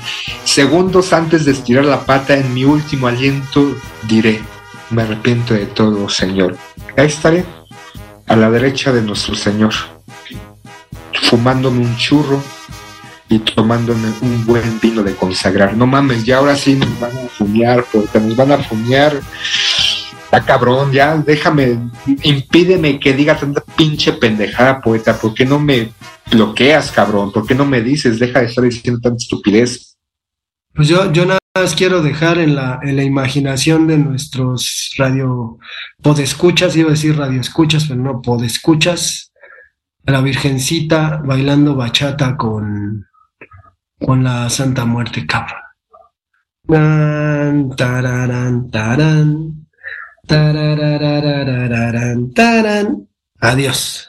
Segundos 0.46 1.12
antes 1.12 1.44
de 1.44 1.52
estirar 1.52 1.84
la 1.84 2.06
pata, 2.06 2.34
en 2.34 2.54
mi 2.54 2.64
último 2.64 3.08
aliento, 3.08 3.76
diré: 4.08 4.40
Me 4.90 5.02
arrepiento 5.02 5.54
de 5.54 5.66
todo, 5.66 6.08
Señor. 6.08 6.56
Ahí 6.96 7.08
estaré, 7.08 7.44
a 8.26 8.38
la 8.38 8.50
derecha 8.50 8.94
de 8.94 9.02
nuestro 9.02 9.36
Señor. 9.36 9.74
fumándome 11.24 11.82
un 11.82 11.98
churro 11.98 12.42
y 13.30 13.40
tomándome 13.40 14.10
un 14.22 14.46
buen 14.46 14.80
vino 14.80 15.04
de 15.04 15.16
consagrar. 15.16 15.76
No 15.76 15.86
mames, 15.86 16.26
ya 16.26 16.38
ahora 16.38 16.56
sí 16.56 16.76
nos 16.76 17.00
van 17.00 17.12
a 17.18 17.30
fumear, 17.30 17.86
porque 17.92 18.20
nos 18.20 18.36
van 18.36 18.52
a 18.54 18.58
fumear. 18.60 19.20
Está 20.24 20.46
cabrón, 20.46 20.92
ya 20.92 21.18
déjame, 21.18 21.80
impídeme 22.24 23.00
que 23.00 23.14
diga 23.14 23.38
tanta 23.38 23.64
pinche 23.76 24.14
pendejada, 24.14 24.82
poeta. 24.82 25.18
¿Por 25.18 25.34
qué 25.34 25.46
no 25.46 25.60
me 25.60 25.92
bloqueas, 26.32 26.92
cabrón? 26.92 27.32
¿Por 27.32 27.46
qué 27.46 27.56
no 27.56 27.66
me 27.66 27.82
dices, 27.82 28.20
deja 28.20 28.40
de 28.40 28.48
estar 28.48 28.64
diciendo 28.64 29.00
tanta 29.02 29.18
estupidez? 29.18 29.98
Pues 30.74 30.88
yo, 30.88 31.12
yo 31.12 31.26
nada 31.26 31.40
más 31.56 31.76
quiero 31.76 32.02
dejar 32.02 32.38
en 32.38 32.56
la, 32.56 32.80
en 32.84 32.96
la 32.98 33.04
imaginación 33.04 33.88
de 33.88 33.98
nuestros 33.98 34.94
radio 34.98 35.58
podescuchas, 36.02 36.76
iba 36.76 36.90
a 36.90 36.92
decir 36.92 37.18
radioescuchas, 37.18 37.86
pero 37.86 38.02
no 38.02 38.22
podescuchas, 38.22 39.32
a 40.06 40.12
la 40.12 40.22
Virgencita 40.22 41.22
bailando 41.26 41.76
bachata 41.76 42.38
con, 42.38 43.06
con 44.00 44.24
la 44.24 44.50
Santa 44.50 44.86
Muerte, 44.86 45.26
cabrón. 45.26 45.60
Tan, 46.68 47.76
tararán, 47.76 48.70
tarán, 48.70 49.68
tararararararán, 50.28 52.32
tarán. 52.34 53.08
Adiós. 53.40 54.07